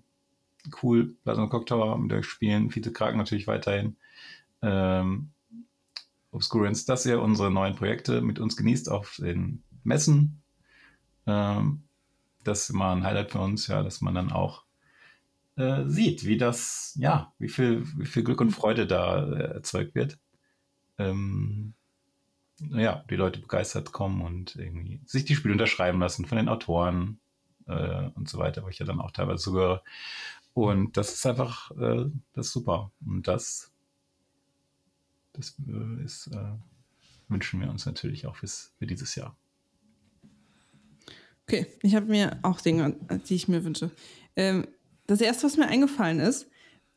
cool 0.82 1.16
Plasma 1.24 1.48
Cocktail 1.48 1.98
mit 1.98 2.12
euch 2.12 2.26
spielen, 2.26 2.70
Fiete 2.70 2.92
Kraken 2.92 3.18
natürlich 3.18 3.48
weiterhin. 3.48 3.96
Ähm, 4.64 5.30
Obscurance, 6.32 6.86
dass 6.86 7.06
ihr 7.06 7.22
unsere 7.22 7.52
neuen 7.52 7.76
Projekte 7.76 8.22
mit 8.22 8.40
uns 8.40 8.58
genießt 8.58 8.90
auf 8.90 9.18
den 9.18 9.64
Messen. 9.84 10.42
Ähm, 11.28 11.84
das 12.44 12.64
ist 12.64 12.70
immer 12.72 12.92
ein 12.92 13.04
Highlight 13.04 13.32
für 13.32 13.40
uns, 13.40 13.68
ja, 13.68 13.84
dass 13.84 14.02
man 14.02 14.16
dann 14.16 14.32
auch 14.32 14.64
äh, 15.56 15.84
sieht, 15.86 16.26
wie 16.26 16.38
das, 16.38 16.96
ja, 16.98 17.34
wie 17.38 17.50
viel, 17.50 17.86
wie 17.98 18.06
viel 18.06 18.24
Glück 18.24 18.42
und 18.42 18.52
Freude 18.52 18.88
da 18.88 19.26
äh, 19.26 19.54
erzeugt 19.54 19.96
wird. 19.96 20.18
Ähm, 20.98 21.74
ja, 22.60 23.04
die 23.10 23.16
Leute 23.16 23.40
begeistert 23.40 23.92
kommen 23.92 24.22
und 24.22 24.56
irgendwie 24.56 25.02
sich 25.06 25.26
die 25.26 25.36
Spiele 25.36 25.54
unterschreiben 25.54 26.00
lassen 26.00 26.26
von 26.26 26.38
den 26.38 26.50
Autoren 26.50 27.20
äh, 27.68 28.10
und 28.16 28.30
so 28.30 28.40
weiter, 28.40 28.64
wo 28.64 28.70
ich 28.70 28.80
ja 28.80 28.86
dann 28.86 29.02
auch 29.02 29.12
teilweise 29.12 29.44
zugehöre. 29.44 29.84
Und 30.54 30.98
das 30.98 31.14
ist 31.14 31.26
einfach, 31.26 31.72
äh, 31.72 32.06
das 32.34 32.48
ist 32.48 32.54
super. 32.54 32.92
Und 33.06 33.28
das 33.28 33.73
das 35.34 35.56
äh, 35.68 36.04
ist, 36.04 36.28
äh, 36.28 36.54
wünschen 37.28 37.60
wir 37.62 37.70
uns 37.70 37.86
natürlich 37.86 38.26
auch 38.28 38.36
fürs, 38.36 38.74
für 38.78 38.88
dieses 38.88 39.16
Jahr. 39.16 39.38
Okay, 41.48 41.68
ich 41.82 41.96
habe 41.96 42.06
mir 42.06 42.40
auch 42.42 42.62
Dinge, 42.62 42.96
die 43.28 43.36
ich 43.36 43.48
mir 43.48 43.66
wünsche. 43.66 43.92
Ähm, 44.36 44.66
das 45.08 45.20
erste, 45.20 45.46
was 45.46 45.58
mir 45.58 45.68
eingefallen 45.68 46.20
ist, 46.20 46.48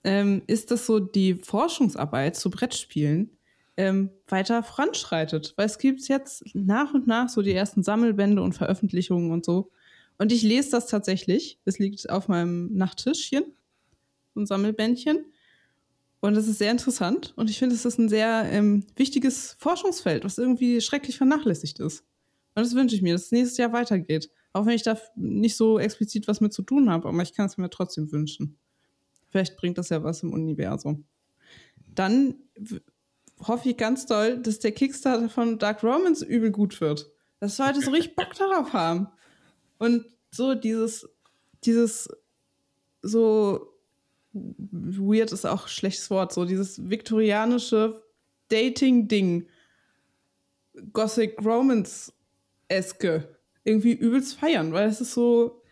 ähm, 0.04 0.42
ist, 0.46 0.70
dass 0.70 0.86
so 0.86 1.00
die 1.00 1.34
Forschungsarbeit 1.34 2.36
zu 2.36 2.50
Brettspielen 2.50 3.36
ähm, 3.76 4.10
weiter 4.28 4.62
voranschreitet. 4.62 5.54
Weil 5.56 5.66
es 5.66 5.78
gibt 5.78 6.06
jetzt 6.08 6.44
nach 6.54 6.94
und 6.94 7.06
nach 7.06 7.28
so 7.28 7.42
die 7.42 7.52
ersten 7.52 7.82
Sammelbände 7.82 8.40
und 8.40 8.54
Veröffentlichungen 8.54 9.32
und 9.32 9.44
so. 9.44 9.70
Und 10.18 10.32
ich 10.32 10.42
lese 10.42 10.70
das 10.70 10.86
tatsächlich. 10.86 11.58
Es 11.64 11.78
liegt 11.78 12.08
auf 12.08 12.28
meinem 12.28 12.72
Nachttischchen, 12.72 13.44
so 14.34 14.40
ein 14.40 14.46
Sammelbändchen. 14.46 15.24
Und 16.20 16.34
das 16.34 16.48
ist 16.48 16.58
sehr 16.58 16.70
interessant. 16.70 17.32
Und 17.36 17.50
ich 17.50 17.58
finde, 17.58 17.74
es 17.74 17.84
ist 17.84 17.98
ein 17.98 18.08
sehr 18.08 18.44
ähm, 18.50 18.84
wichtiges 18.96 19.56
Forschungsfeld, 19.58 20.24
was 20.24 20.38
irgendwie 20.38 20.80
schrecklich 20.80 21.16
vernachlässigt 21.16 21.78
ist. 21.78 22.04
Und 22.54 22.64
das 22.64 22.74
wünsche 22.74 22.96
ich 22.96 23.02
mir, 23.02 23.12
dass 23.12 23.26
es 23.26 23.32
nächstes 23.32 23.58
Jahr 23.58 23.72
weitergeht. 23.72 24.30
Auch 24.52 24.64
wenn 24.64 24.74
ich 24.74 24.82
da 24.82 24.98
nicht 25.14 25.56
so 25.56 25.78
explizit 25.78 26.26
was 26.26 26.40
mit 26.40 26.54
zu 26.54 26.62
tun 26.62 26.88
habe, 26.90 27.08
aber 27.08 27.22
ich 27.22 27.34
kann 27.34 27.46
es 27.46 27.58
mir 27.58 27.68
trotzdem 27.68 28.10
wünschen. 28.10 28.58
Vielleicht 29.28 29.56
bringt 29.58 29.76
das 29.76 29.90
ja 29.90 30.02
was 30.02 30.22
im 30.22 30.32
Universum. 30.32 31.04
Dann 31.94 32.36
hoffe 33.40 33.68
ich 33.68 33.76
ganz 33.76 34.06
doll, 34.06 34.38
dass 34.38 34.58
der 34.58 34.72
Kickstarter 34.72 35.28
von 35.28 35.58
Dark 35.58 35.82
Romans 35.82 36.22
übel 36.22 36.50
gut 36.50 36.80
wird. 36.80 37.10
Dass 37.40 37.58
Leute 37.58 37.82
so 37.82 37.90
richtig 37.90 38.16
Bock 38.16 38.32
darauf 38.34 38.72
haben. 38.72 39.08
Und 39.78 40.06
so 40.30 40.54
dieses, 40.54 41.06
dieses 41.64 42.08
so 43.02 43.75
weird 44.70 45.32
ist 45.32 45.46
auch 45.46 45.64
ein 45.64 45.68
schlechtes 45.68 46.10
Wort, 46.10 46.32
so 46.32 46.44
dieses 46.44 46.88
viktorianische 46.88 48.02
Dating-Ding, 48.48 49.48
Gothic 50.92 51.44
Romance-eske, 51.44 53.36
irgendwie 53.64 53.92
übelst 53.92 54.38
feiern, 54.38 54.72
weil 54.72 54.88
es 54.88 55.00
ist 55.00 55.14
so 55.14 55.62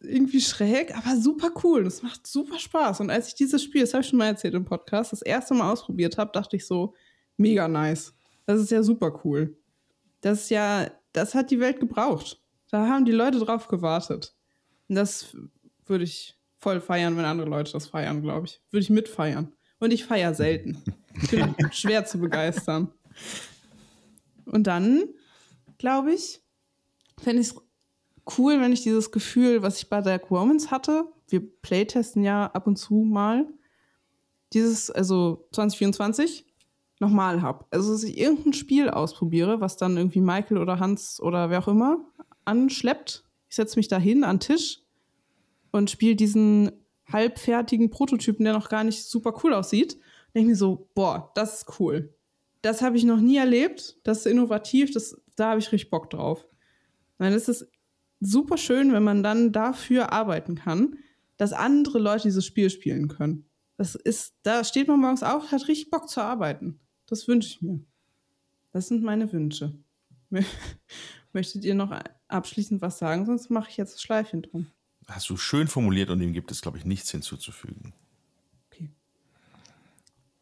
irgendwie 0.00 0.40
schräg, 0.40 0.96
aber 0.96 1.16
super 1.16 1.50
cool. 1.64 1.84
Das 1.84 2.02
macht 2.02 2.26
super 2.26 2.58
Spaß. 2.58 3.00
Und 3.00 3.10
als 3.10 3.28
ich 3.28 3.34
dieses 3.34 3.62
Spiel, 3.62 3.80
das 3.80 3.94
habe 3.94 4.02
ich 4.02 4.08
schon 4.08 4.18
mal 4.18 4.26
erzählt 4.26 4.54
im 4.54 4.64
Podcast, 4.64 5.12
das 5.12 5.22
erste 5.22 5.54
Mal 5.54 5.72
ausprobiert 5.72 6.18
habe, 6.18 6.30
dachte 6.32 6.56
ich 6.56 6.66
so, 6.66 6.94
mega 7.36 7.66
nice. 7.66 8.14
Das 8.46 8.60
ist 8.60 8.70
ja 8.70 8.82
super 8.82 9.20
cool. 9.24 9.56
Das 10.20 10.42
ist 10.42 10.50
ja, 10.50 10.90
das 11.12 11.34
hat 11.34 11.50
die 11.50 11.60
Welt 11.60 11.80
gebraucht. 11.80 12.40
Da 12.70 12.86
haben 12.86 13.04
die 13.04 13.12
Leute 13.12 13.38
drauf 13.38 13.68
gewartet. 13.68 14.34
Und 14.88 14.94
das 14.94 15.36
würde 15.86 16.04
ich 16.04 16.37
voll 16.58 16.80
feiern, 16.80 17.16
wenn 17.16 17.24
andere 17.24 17.48
Leute 17.48 17.72
das 17.72 17.86
feiern, 17.86 18.22
glaube 18.22 18.46
ich. 18.46 18.60
Würde 18.70 18.82
ich 18.82 18.90
mitfeiern. 18.90 19.52
Und 19.78 19.92
ich 19.92 20.04
feiere 20.04 20.34
selten. 20.34 20.82
Ich 21.22 21.30
bin 21.30 21.54
schwer 21.72 22.04
zu 22.04 22.18
begeistern. 22.18 22.92
Und 24.44 24.66
dann, 24.66 25.04
glaube 25.78 26.12
ich, 26.12 26.40
fände 27.20 27.42
ich 27.42 27.48
es 27.48 27.56
cool, 28.38 28.60
wenn 28.60 28.72
ich 28.72 28.82
dieses 28.82 29.12
Gefühl, 29.12 29.62
was 29.62 29.78
ich 29.78 29.88
bei 29.88 30.00
Dark 30.00 30.30
Romans 30.30 30.70
hatte, 30.70 31.04
wir 31.28 31.46
playtesten 31.62 32.24
ja 32.24 32.46
ab 32.46 32.66
und 32.66 32.76
zu 32.76 32.94
mal, 32.94 33.46
dieses, 34.52 34.90
also 34.90 35.46
2024, 35.52 36.46
nochmal 37.00 37.42
habe. 37.42 37.66
Also, 37.70 37.92
dass 37.92 38.02
ich 38.02 38.18
irgendein 38.18 38.54
Spiel 38.54 38.88
ausprobiere, 38.88 39.60
was 39.60 39.76
dann 39.76 39.96
irgendwie 39.96 40.20
Michael 40.20 40.58
oder 40.58 40.80
Hans 40.80 41.20
oder 41.20 41.50
wer 41.50 41.60
auch 41.60 41.68
immer 41.68 41.98
anschleppt. 42.44 43.24
Ich 43.48 43.56
setze 43.56 43.78
mich 43.78 43.88
da 43.88 43.98
hin 43.98 44.24
an 44.24 44.36
den 44.36 44.40
Tisch 44.40 44.82
und 45.70 45.90
spielt 45.90 46.20
diesen 46.20 46.72
halbfertigen 47.10 47.90
Prototypen, 47.90 48.44
der 48.44 48.52
noch 48.52 48.68
gar 48.68 48.84
nicht 48.84 49.04
super 49.04 49.34
cool 49.42 49.54
aussieht. 49.54 49.98
denke 50.34 50.50
mir 50.50 50.56
so, 50.56 50.90
boah, 50.94 51.32
das 51.34 51.58
ist 51.58 51.80
cool. 51.80 52.14
Das 52.62 52.82
habe 52.82 52.96
ich 52.96 53.04
noch 53.04 53.20
nie 53.20 53.36
erlebt. 53.36 53.98
Das 54.04 54.18
ist 54.18 54.26
innovativ. 54.26 54.92
Das, 54.92 55.20
da 55.36 55.50
habe 55.50 55.60
ich 55.60 55.72
richtig 55.72 55.90
Bock 55.90 56.10
drauf. 56.10 56.46
Nein, 57.18 57.32
es 57.32 57.48
ist 57.48 57.70
super 58.20 58.58
schön, 58.58 58.92
wenn 58.92 59.02
man 59.04 59.22
dann 59.22 59.52
dafür 59.52 60.12
arbeiten 60.12 60.56
kann, 60.56 60.96
dass 61.36 61.52
andere 61.52 61.98
Leute 61.98 62.24
dieses 62.24 62.44
Spiel 62.44 62.68
spielen 62.70 63.08
können. 63.08 63.48
Das 63.76 63.94
ist, 63.94 64.34
da 64.42 64.64
steht 64.64 64.88
man 64.88 65.00
morgens 65.00 65.22
auf, 65.22 65.52
hat 65.52 65.68
richtig 65.68 65.90
Bock 65.90 66.08
zu 66.08 66.20
arbeiten. 66.20 66.80
Das 67.06 67.28
wünsche 67.28 67.48
ich 67.48 67.62
mir. 67.62 67.80
Das 68.72 68.88
sind 68.88 69.02
meine 69.02 69.32
Wünsche. 69.32 69.72
Möchtet 71.32 71.64
ihr 71.64 71.74
noch 71.74 71.96
abschließend 72.26 72.82
was 72.82 72.98
sagen? 72.98 73.24
Sonst 73.24 73.50
mache 73.50 73.70
ich 73.70 73.76
jetzt 73.76 73.94
das 73.94 74.02
Schleifchen 74.02 74.42
drum. 74.42 74.66
Hast 75.08 75.30
du 75.30 75.36
schön 75.36 75.68
formuliert 75.68 76.10
und 76.10 76.20
dem 76.20 76.32
gibt 76.32 76.50
es, 76.50 76.60
glaube 76.60 76.76
ich, 76.76 76.84
nichts 76.84 77.10
hinzuzufügen. 77.10 77.94
Okay. 78.70 78.90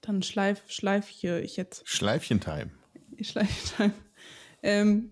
Dann 0.00 0.22
schleif, 0.22 0.62
schleif 0.68 1.06
hier 1.06 1.42
ich 1.42 1.56
jetzt. 1.56 1.88
Schleifchen-Time. 1.88 2.70
Schleifchen-Time. 3.20 3.94
Ähm, 4.62 5.10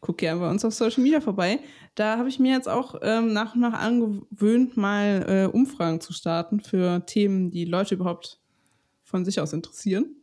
guck 0.00 0.18
gerne 0.18 0.40
bei 0.40 0.50
uns 0.50 0.64
auf 0.64 0.74
Social 0.74 1.02
Media 1.02 1.20
vorbei. 1.20 1.60
Da 1.94 2.18
habe 2.18 2.28
ich 2.28 2.40
mir 2.40 2.52
jetzt 2.52 2.68
auch 2.68 2.96
ähm, 3.02 3.32
nach 3.32 3.54
und 3.54 3.60
nach 3.60 3.74
angewöhnt, 3.74 4.76
mal 4.76 5.24
äh, 5.28 5.46
Umfragen 5.46 6.00
zu 6.00 6.12
starten 6.12 6.58
für 6.58 7.04
Themen, 7.06 7.52
die 7.52 7.64
Leute 7.64 7.94
überhaupt 7.94 8.40
von 9.04 9.24
sich 9.24 9.40
aus 9.40 9.52
interessieren. 9.52 10.16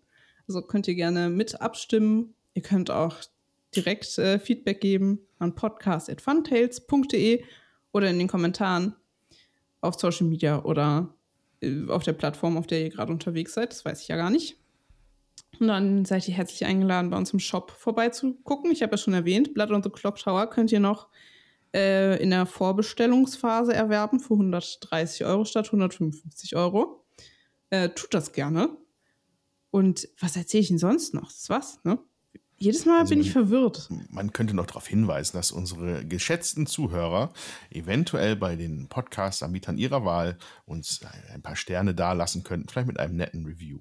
Also 0.47 0.61
könnt 0.61 0.89
ihr 0.89 0.95
gerne 0.95 1.29
mit 1.29 1.61
abstimmen. 1.61 2.33
Ihr 2.53 2.63
könnt 2.63 2.91
auch 2.91 3.17
direkt 3.75 4.17
äh, 4.17 4.39
Feedback 4.39 4.81
geben 4.81 5.19
an 5.39 5.55
podcast.funtails.de 5.55 7.43
oder 7.95 8.09
in 8.09 8.19
den 8.19 8.27
Kommentaren 8.27 8.93
auf 9.79 9.97
Social 9.97 10.27
Media 10.27 10.61
oder 10.63 11.15
äh, 11.61 11.87
auf 11.87 12.03
der 12.03 12.11
Plattform, 12.11 12.57
auf 12.57 12.67
der 12.67 12.81
ihr 12.81 12.89
gerade 12.89 13.13
unterwegs 13.13 13.53
seid. 13.53 13.71
Das 13.71 13.85
weiß 13.85 14.01
ich 14.01 14.09
ja 14.09 14.17
gar 14.17 14.29
nicht. 14.29 14.57
Und 15.61 15.69
dann 15.69 16.03
seid 16.03 16.27
ihr 16.27 16.33
herzlich 16.33 16.65
eingeladen, 16.65 17.09
bei 17.09 17.17
uns 17.17 17.31
im 17.31 17.39
Shop 17.39 17.71
vorbeizugucken. 17.71 18.69
Ich 18.71 18.83
habe 18.83 18.91
ja 18.91 18.97
schon 18.97 19.13
erwähnt, 19.13 19.53
Blood 19.53 19.71
on 19.71 19.81
the 19.81 19.89
Clock 19.89 20.17
Tower 20.17 20.49
könnt 20.49 20.73
ihr 20.73 20.81
noch 20.81 21.07
äh, 21.73 22.21
in 22.21 22.31
der 22.31 22.45
Vorbestellungsphase 22.45 23.73
erwerben 23.73 24.19
für 24.19 24.33
130 24.33 25.23
Euro 25.23 25.45
statt 25.45 25.67
155 25.67 26.57
Euro. 26.57 27.05
Äh, 27.69 27.89
tut 27.91 28.13
das 28.13 28.33
gerne. 28.33 28.75
Und 29.71 30.09
was 30.19 30.35
erzähle 30.35 30.63
ich 30.63 30.69
Ihnen 30.69 30.79
sonst 30.79 31.13
noch? 31.13 31.29
Das 31.29 31.37
ist 31.37 31.49
was, 31.49 31.81
ne? 31.85 31.97
Jedes 32.57 32.85
Mal 32.85 32.99
also 32.99 33.09
bin 33.09 33.19
man, 33.19 33.27
ich 33.27 33.33
verwirrt. 33.33 33.89
Man 34.09 34.31
könnte 34.31 34.55
noch 34.55 34.65
darauf 34.65 34.87
hinweisen, 34.87 35.35
dass 35.35 35.51
unsere 35.51 36.05
geschätzten 36.05 36.67
Zuhörer 36.67 37.33
eventuell 37.69 38.35
bei 38.35 38.55
den 38.55 38.87
Podcast-Anbietern 38.87 39.77
ihrer 39.77 40.05
Wahl 40.05 40.37
uns 40.65 41.01
ein 41.33 41.41
paar 41.41 41.57
Sterne 41.57 41.93
dalassen 41.93 42.43
könnten, 42.43 42.69
vielleicht 42.69 42.87
mit 42.87 42.99
einem 42.99 43.17
netten 43.17 43.45
Review. 43.45 43.79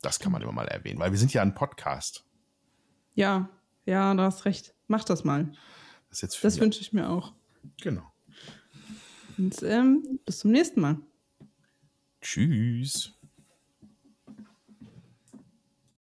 Das 0.00 0.18
kann 0.18 0.32
man 0.32 0.42
immer 0.42 0.52
mal 0.52 0.66
erwähnen, 0.66 0.98
weil 0.98 1.12
wir 1.12 1.18
sind 1.18 1.32
ja 1.32 1.42
ein 1.42 1.54
Podcast. 1.54 2.24
Ja, 3.14 3.48
ja, 3.86 4.12
du 4.14 4.22
hast 4.22 4.44
recht. 4.46 4.74
Mach 4.88 5.04
das 5.04 5.22
mal. 5.22 5.52
Das, 6.10 6.20
das 6.20 6.60
wünsche 6.60 6.80
ich 6.80 6.92
mir 6.92 7.08
auch. 7.08 7.32
Genau. 7.80 8.12
Und 9.38 9.62
ähm, 9.62 10.20
bis 10.26 10.40
zum 10.40 10.50
nächsten 10.50 10.80
Mal. 10.80 10.98
Tschüss. 12.20 13.12